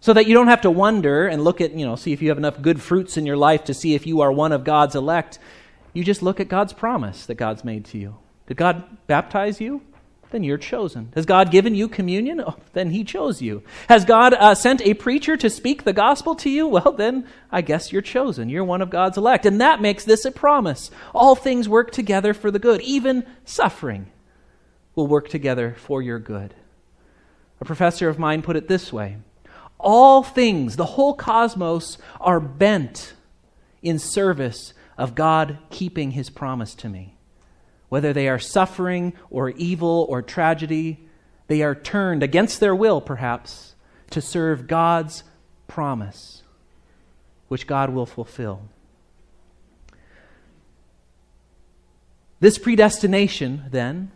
So 0.00 0.12
that 0.12 0.26
you 0.26 0.34
don't 0.34 0.48
have 0.48 0.62
to 0.62 0.70
wonder 0.70 1.26
and 1.26 1.44
look 1.44 1.60
at, 1.60 1.72
you 1.72 1.86
know, 1.86 1.96
see 1.96 2.12
if 2.12 2.20
you 2.20 2.28
have 2.30 2.38
enough 2.38 2.60
good 2.60 2.80
fruits 2.80 3.16
in 3.16 3.24
your 3.24 3.36
life 3.36 3.64
to 3.64 3.74
see 3.74 3.94
if 3.94 4.06
you 4.06 4.20
are 4.20 4.32
one 4.32 4.52
of 4.52 4.64
God's 4.64 4.94
elect. 4.94 5.38
You 5.94 6.04
just 6.04 6.22
look 6.22 6.40
at 6.40 6.48
God's 6.48 6.74
promise 6.74 7.24
that 7.26 7.36
God's 7.36 7.64
made 7.64 7.86
to 7.86 7.98
you. 7.98 8.16
Did 8.46 8.58
God 8.58 8.84
baptize 9.06 9.60
you? 9.60 9.80
Then 10.30 10.42
you're 10.42 10.58
chosen. 10.58 11.12
Has 11.14 11.26
God 11.26 11.52
given 11.52 11.76
you 11.76 11.86
communion? 11.86 12.40
Oh, 12.40 12.56
then 12.72 12.90
He 12.90 13.04
chose 13.04 13.40
you. 13.40 13.62
Has 13.88 14.04
God 14.04 14.34
uh, 14.34 14.56
sent 14.56 14.82
a 14.82 14.94
preacher 14.94 15.36
to 15.36 15.48
speak 15.48 15.84
the 15.84 15.92
gospel 15.92 16.34
to 16.36 16.50
you? 16.50 16.66
Well, 16.66 16.90
then 16.90 17.28
I 17.52 17.62
guess 17.62 17.92
you're 17.92 18.02
chosen. 18.02 18.48
You're 18.48 18.64
one 18.64 18.82
of 18.82 18.90
God's 18.90 19.16
elect. 19.16 19.46
And 19.46 19.60
that 19.60 19.80
makes 19.80 20.04
this 20.04 20.24
a 20.24 20.32
promise. 20.32 20.90
All 21.14 21.36
things 21.36 21.68
work 21.68 21.92
together 21.92 22.34
for 22.34 22.50
the 22.50 22.58
good, 22.58 22.80
even 22.80 23.24
suffering 23.44 24.10
will 24.96 25.06
work 25.06 25.28
together 25.28 25.76
for 25.78 26.02
your 26.02 26.18
good. 26.18 26.54
A 27.60 27.64
professor 27.64 28.08
of 28.08 28.18
mine 28.18 28.42
put 28.42 28.56
it 28.56 28.66
this 28.66 28.92
way 28.92 29.18
All 29.78 30.24
things, 30.24 30.74
the 30.74 30.84
whole 30.84 31.14
cosmos, 31.14 31.96
are 32.20 32.40
bent 32.40 33.14
in 33.82 34.00
service 34.00 34.73
of 34.96 35.14
God 35.14 35.58
keeping 35.70 36.12
his 36.12 36.30
promise 36.30 36.74
to 36.76 36.88
me. 36.88 37.16
Whether 37.88 38.12
they 38.12 38.28
are 38.28 38.38
suffering 38.38 39.12
or 39.30 39.50
evil 39.50 40.06
or 40.08 40.22
tragedy, 40.22 41.06
they 41.46 41.62
are 41.62 41.74
turned 41.74 42.22
against 42.22 42.60
their 42.60 42.74
will, 42.74 43.00
perhaps, 43.00 43.74
to 44.10 44.20
serve 44.20 44.66
God's 44.66 45.24
promise, 45.66 46.42
which 47.48 47.66
God 47.66 47.90
will 47.90 48.06
fulfill. 48.06 48.62
This 52.40 52.58
predestination, 52.58 53.64
then, 53.70 54.10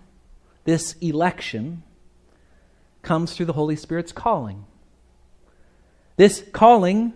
this 0.64 0.94
election, 1.00 1.82
comes 3.02 3.32
through 3.32 3.46
the 3.46 3.54
Holy 3.54 3.76
Spirit's 3.76 4.12
calling. 4.12 4.66
This 6.16 6.44
calling 6.52 7.14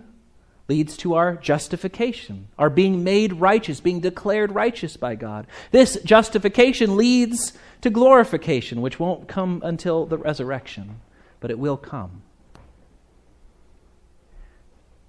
leads 0.73 0.97
to 0.97 1.13
our 1.13 1.35
justification, 1.35 2.49
our 2.59 2.71
being 2.71 3.05
made 3.05 3.35
righteous, 3.35 3.79
being 3.79 4.01
declared 4.01 4.55
righteous 4.55 4.97
by 4.97 5.15
God. 5.15 5.47
This 5.71 5.99
justification 6.03 6.97
leads 6.97 7.53
to 7.83 7.91
glorification, 7.91 8.81
which 8.81 8.99
won't 8.99 9.29
come 9.29 9.61
until 9.63 10.07
the 10.07 10.17
resurrection, 10.17 11.03
but 11.41 11.51
it 11.51 11.59
will 11.59 11.77
come. 11.77 12.23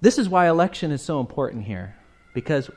This 0.02 0.18
is 0.18 0.28
why 0.28 0.50
election 0.50 0.92
is 0.92 1.02
so 1.02 1.22
important 1.22 1.64
here, 1.64 1.96
because 2.34 2.70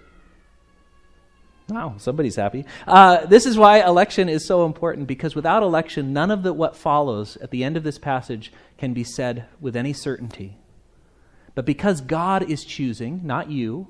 Wow, 1.68 1.96
somebody's 1.98 2.36
happy. 2.36 2.64
Uh, 2.86 3.26
this 3.26 3.44
is 3.44 3.58
why 3.58 3.84
election 3.84 4.28
is 4.28 4.46
so 4.46 4.64
important 4.64 5.08
because 5.08 5.34
without 5.34 5.64
election, 5.64 6.12
none 6.12 6.30
of 6.30 6.44
the, 6.44 6.52
what 6.52 6.76
follows 6.76 7.36
at 7.38 7.50
the 7.50 7.64
end 7.64 7.76
of 7.76 7.82
this 7.82 7.98
passage 7.98 8.52
can 8.78 8.94
be 8.94 9.02
said 9.02 9.46
with 9.60 9.74
any 9.74 9.92
certainty. 9.92 10.56
But 11.56 11.64
because 11.64 12.02
God 12.02 12.48
is 12.48 12.64
choosing, 12.64 13.22
not 13.24 13.50
you, 13.50 13.88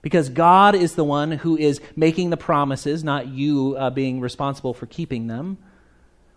because 0.00 0.30
God 0.30 0.74
is 0.74 0.94
the 0.94 1.04
one 1.04 1.30
who 1.30 1.56
is 1.56 1.80
making 1.94 2.30
the 2.30 2.38
promises, 2.38 3.04
not 3.04 3.28
you 3.28 3.76
uh, 3.78 3.90
being 3.90 4.18
responsible 4.18 4.72
for 4.72 4.86
keeping 4.86 5.26
them, 5.26 5.58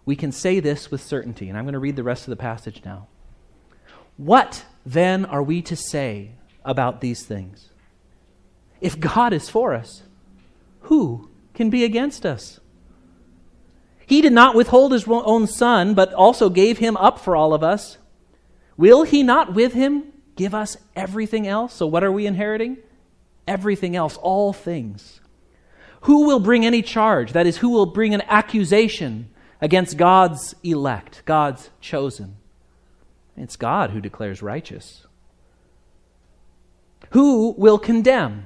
we 0.06 0.18
can 0.18 0.34
say 0.34 0.60
this 0.60 0.92
with 0.92 1.02
certainty. 1.02 1.48
And 1.48 1.58
I'm 1.58 1.64
going 1.64 1.74
to 1.74 1.80
read 1.80 1.96
the 1.96 2.04
rest 2.04 2.24
of 2.24 2.32
the 2.32 2.36
passage 2.36 2.82
now. 2.84 3.08
What 4.18 4.66
then 4.86 5.24
are 5.24 5.42
we 5.42 5.62
to 5.62 5.78
say 5.78 6.32
about 6.66 7.00
these 7.00 7.24
things? 7.26 7.70
If 8.82 9.00
God 9.00 9.32
is 9.32 9.50
for 9.50 9.74
us, 9.74 10.04
who 10.82 11.30
can 11.54 11.70
be 11.70 11.86
against 11.86 12.26
us? 12.26 12.60
He 14.06 14.22
did 14.22 14.34
not 14.34 14.56
withhold 14.56 14.92
his 14.92 15.08
own 15.08 15.48
son, 15.48 15.94
but 15.94 16.14
also 16.14 16.50
gave 16.50 16.80
him 16.80 16.98
up 16.98 17.18
for 17.18 17.34
all 17.34 17.54
of 17.54 17.64
us. 17.64 17.98
Will 18.76 19.04
he 19.04 19.24
not 19.24 19.54
with 19.54 19.72
him 19.74 20.12
give 20.40 20.56
us 20.56 20.78
everything 20.96 21.46
else. 21.46 21.74
So, 21.74 21.86
what 21.86 22.02
are 22.02 22.12
we 22.12 22.26
inheriting? 22.26 22.78
Everything 23.46 23.94
else, 23.98 24.16
all 24.16 24.54
things. 24.54 25.20
Who 26.04 26.26
will 26.26 26.40
bring 26.40 26.66
any 26.66 26.82
charge? 26.82 27.34
That 27.34 27.46
is, 27.46 27.58
who 27.58 27.70
will 27.70 27.86
bring 27.86 28.14
an 28.14 28.22
accusation 28.22 29.30
against 29.60 29.98
God's 29.98 30.56
elect, 30.64 31.24
God's 31.26 31.70
chosen? 31.82 32.38
It's 33.36 33.58
God 33.58 33.90
who 33.90 34.00
declares 34.00 34.42
righteous. 34.42 35.06
Who 37.10 37.54
will 37.58 37.78
condemn? 37.78 38.46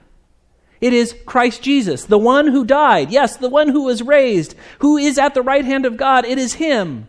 It 0.82 0.94
is 0.94 1.16
Christ 1.28 1.62
Jesus, 1.62 2.06
the 2.06 2.18
one 2.18 2.48
who 2.48 2.66
died, 2.66 3.12
yes, 3.12 3.38
the 3.38 3.50
one 3.50 3.70
who 3.70 3.84
was 3.84 4.02
raised, 4.02 4.56
who 4.80 4.98
is 4.98 5.20
at 5.20 5.36
the 5.36 5.44
right 5.44 5.64
hand 5.64 5.86
of 5.86 5.96
God. 5.96 6.26
It 6.26 6.40
is 6.40 6.56
Him 6.56 7.08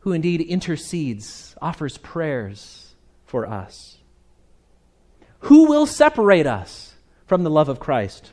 who 0.00 0.12
indeed 0.12 0.40
intercedes, 0.40 1.54
offers 1.60 1.98
prayers 1.98 2.94
for 3.26 3.46
us. 3.46 3.95
Who 5.40 5.68
will 5.68 5.86
separate 5.86 6.46
us 6.46 6.94
from 7.26 7.44
the 7.44 7.50
love 7.50 7.68
of 7.68 7.80
Christ? 7.80 8.32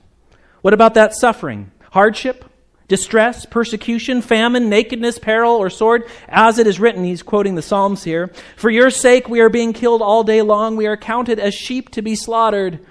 What 0.61 0.73
about 0.73 0.93
that 0.93 1.13
suffering? 1.13 1.71
Hardship? 1.91 2.45
Distress, 2.87 3.45
persecution, 3.45 4.21
famine, 4.21 4.69
nakedness, 4.69 5.17
peril, 5.17 5.55
or 5.55 5.69
sword? 5.69 6.03
As 6.27 6.59
it 6.59 6.67
is 6.67 6.79
written, 6.79 7.03
he's 7.03 7.23
quoting 7.23 7.55
the 7.55 7.61
Psalms 7.61 8.03
here. 8.03 8.31
For 8.55 8.69
your 8.69 8.89
sake 8.89 9.29
we 9.29 9.39
are 9.39 9.49
being 9.49 9.73
killed 9.73 10.01
all 10.01 10.23
day 10.23 10.41
long. 10.41 10.75
We 10.75 10.87
are 10.87 10.97
counted 10.97 11.39
as 11.39 11.53
sheep 11.53 11.89
to 11.91 12.01
be 12.01 12.15
slaughtered. 12.15 12.85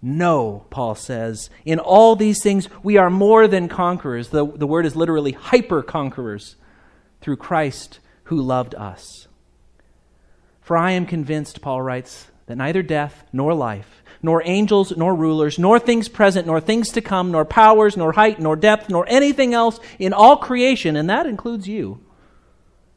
No, 0.00 0.66
Paul 0.70 0.94
says. 0.94 1.50
In 1.64 1.80
all 1.80 2.14
these 2.14 2.42
things 2.42 2.68
we 2.82 2.96
are 2.96 3.10
more 3.10 3.48
than 3.48 3.68
conquerors. 3.68 4.28
The, 4.28 4.46
the 4.46 4.66
word 4.66 4.86
is 4.86 4.94
literally 4.94 5.32
hyper 5.32 5.82
conquerors 5.82 6.56
through 7.20 7.36
Christ 7.36 7.98
who 8.24 8.40
loved 8.40 8.74
us. 8.74 9.26
For 10.60 10.76
I 10.76 10.92
am 10.92 11.06
convinced, 11.06 11.60
Paul 11.60 11.82
writes, 11.82 12.28
that 12.46 12.56
neither 12.56 12.82
death 12.82 13.24
nor 13.32 13.54
life, 13.54 14.02
nor 14.22 14.42
angels 14.44 14.96
nor 14.96 15.14
rulers, 15.14 15.58
nor 15.58 15.78
things 15.78 16.08
present, 16.08 16.46
nor 16.46 16.60
things 16.60 16.90
to 16.92 17.00
come, 17.00 17.30
nor 17.30 17.44
powers, 17.44 17.96
nor 17.96 18.12
height, 18.12 18.40
nor 18.40 18.56
depth, 18.56 18.88
nor 18.88 19.04
anything 19.08 19.52
else 19.52 19.78
in 19.98 20.12
all 20.12 20.36
creation, 20.36 20.96
and 20.96 21.10
that 21.10 21.26
includes 21.26 21.68
you, 21.68 22.00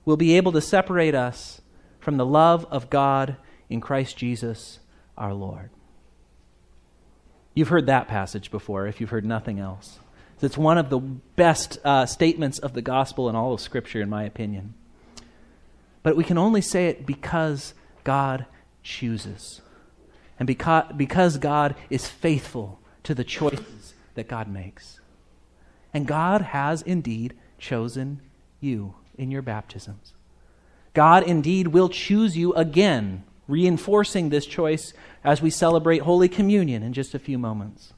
will 0.05 0.17
be 0.17 0.37
able 0.37 0.51
to 0.51 0.61
separate 0.61 1.15
us 1.15 1.61
from 1.99 2.17
the 2.17 2.25
love 2.25 2.65
of 2.71 2.89
God 2.89 3.37
in 3.69 3.81
Christ 3.81 4.17
Jesus 4.17 4.79
our 5.17 5.33
Lord. 5.33 5.69
You've 7.53 7.67
heard 7.67 7.87
that 7.87 8.07
passage 8.07 8.51
before 8.51 8.87
if 8.87 9.01
you've 9.01 9.09
heard 9.09 9.25
nothing 9.25 9.59
else. 9.59 9.99
It's 10.41 10.57
one 10.57 10.77
of 10.77 10.89
the 10.89 10.99
best 10.99 11.77
uh, 11.83 12.05
statements 12.05 12.59
of 12.59 12.73
the 12.73 12.81
gospel 12.81 13.27
in 13.27 13.35
all 13.35 13.53
of 13.53 13.59
Scripture, 13.59 14.01
in 14.01 14.09
my 14.09 14.23
opinion. 14.23 14.73
But 16.01 16.15
we 16.15 16.23
can 16.23 16.37
only 16.37 16.61
say 16.61 16.87
it 16.87 17.05
because 17.05 17.73
God 18.05 18.45
chooses. 18.83 19.61
And 20.39 20.47
because, 20.47 20.91
because 20.95 21.37
God 21.37 21.75
is 21.89 22.07
faithful 22.07 22.79
to 23.03 23.13
the 23.13 23.23
choices 23.23 23.93
that 24.15 24.27
God 24.27 24.47
makes. 24.47 24.99
And 25.93 26.07
God 26.07 26.41
has 26.41 26.81
indeed 26.81 27.35
chosen 27.57 28.21
you 28.59 28.95
in 29.17 29.31
your 29.31 29.41
baptisms. 29.41 30.13
God 30.93 31.23
indeed 31.23 31.67
will 31.67 31.89
choose 31.89 32.37
you 32.37 32.53
again, 32.53 33.23
reinforcing 33.47 34.29
this 34.29 34.45
choice 34.45 34.93
as 35.23 35.41
we 35.41 35.49
celebrate 35.49 35.99
Holy 35.99 36.29
Communion 36.29 36.83
in 36.83 36.93
just 36.93 37.13
a 37.13 37.19
few 37.19 37.37
moments. 37.37 37.93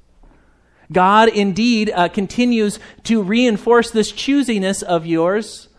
God 0.91 1.30
indeed 1.30 1.91
uh, 1.94 2.10
continues 2.10 2.80
to 3.04 3.24
reinforce 3.24 3.91
this 3.91 4.12
choosiness 4.12 4.84
of 4.84 5.06
yours 5.06 5.70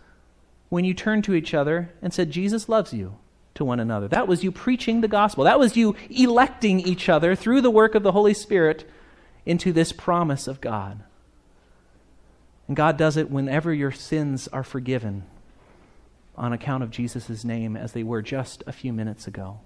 when 0.69 0.85
you 0.85 0.93
turn 0.93 1.21
to 1.23 1.35
each 1.35 1.53
other 1.53 1.91
and 2.01 2.13
said, 2.13 2.31
Jesus 2.31 2.67
loves 2.67 2.93
you 2.93 3.17
to 3.55 3.65
one 3.65 3.79
another. 3.79 4.07
That 4.07 4.27
was 4.27 4.43
you 4.43 4.51
preaching 4.51 5.01
the 5.01 5.07
gospel. 5.07 5.43
That 5.43 5.59
was 5.59 5.77
you 5.77 5.95
electing 6.09 6.79
each 6.79 7.09
other 7.09 7.35
through 7.35 7.61
the 7.61 7.71
work 7.71 7.95
of 7.95 8.03
the 8.03 8.11
Holy 8.11 8.33
Spirit 8.33 8.89
into 9.45 9.71
this 9.71 9.91
promise 9.91 10.47
of 10.47 10.61
God. 10.61 11.03
And 12.67 12.75
God 12.77 12.97
does 12.97 13.17
it 13.17 13.29
whenever 13.29 13.73
your 13.73 13.91
sins 13.91 14.47
are 14.47 14.63
forgiven 14.63 15.23
on 16.35 16.53
account 16.53 16.83
of 16.83 16.89
Jesus' 16.89 17.43
name, 17.43 17.77
as 17.77 17.91
they 17.91 18.01
were 18.01 18.21
just 18.21 18.63
a 18.65 18.71
few 18.71 18.91
minutes 18.91 19.27
ago. 19.27 19.59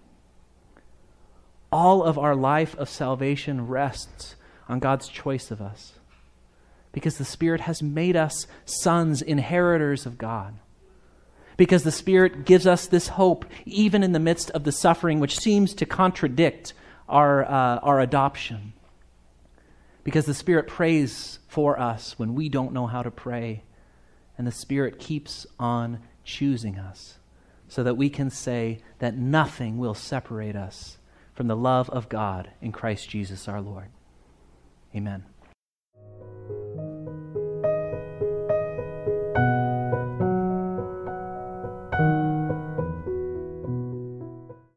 All 1.71 2.04
of 2.04 2.17
our 2.17 2.36
life 2.36 2.76
of 2.76 2.89
salvation 2.89 3.67
rests 3.67 4.36
on 4.67 4.80
God's 4.80 5.08
choice 5.08 5.52
of 5.52 5.62
us 5.62 5.93
because 6.91 7.17
the 7.17 7.26
Spirit 7.26 7.62
has 7.62 7.82
made 7.82 8.15
us 8.15 8.47
sons, 8.65 9.21
inheritors 9.21 10.06
of 10.06 10.17
God. 10.17 10.56
Because 11.58 11.84
the 11.84 11.91
Spirit 11.91 12.46
gives 12.46 12.67
us 12.67 12.88
this 12.88 13.10
hope 13.10 13.46
even 13.65 14.04
in 14.04 14.12
the 14.12 14.20
midst 14.20 14.52
of 14.52 14.63
the 14.63 14.72
suffering 14.72 15.20
which 15.20 15.39
seems 15.39 15.74
to 15.74 15.86
contradict 15.86 16.74
our, 17.10 17.43
uh, 17.43 17.80
our 17.80 18.00
adoption. 18.00 18.74
Because 20.04 20.26
the 20.26 20.34
Spirit 20.34 20.67
prays 20.67 21.39
for 21.48 21.80
us 21.80 22.17
when 22.20 22.36
we 22.36 22.48
don't 22.48 22.74
know 22.74 22.88
how 22.88 23.02
to 23.02 23.12
pray. 23.12 23.63
And 24.38 24.46
the 24.46 24.52
Spirit 24.52 25.00
keeps 25.00 25.48
on 25.60 26.00
choosing 26.24 26.78
us 26.78 27.17
so 27.67 27.84
that 27.84 27.98
we 27.98 28.10
can 28.10 28.30
say 28.30 28.82
that 29.00 29.17
nothing 29.17 29.78
will 29.78 29.93
separate 29.93 30.56
us 30.56 30.98
from 31.34 31.48
the 31.48 31.56
love 31.56 31.89
of 31.89 32.10
God 32.10 32.50
in 32.62 32.72
Christ 32.72 33.10
Jesus 33.10 33.48
our 33.48 33.62
Lord. 33.62 33.89
Amen. 34.96 35.26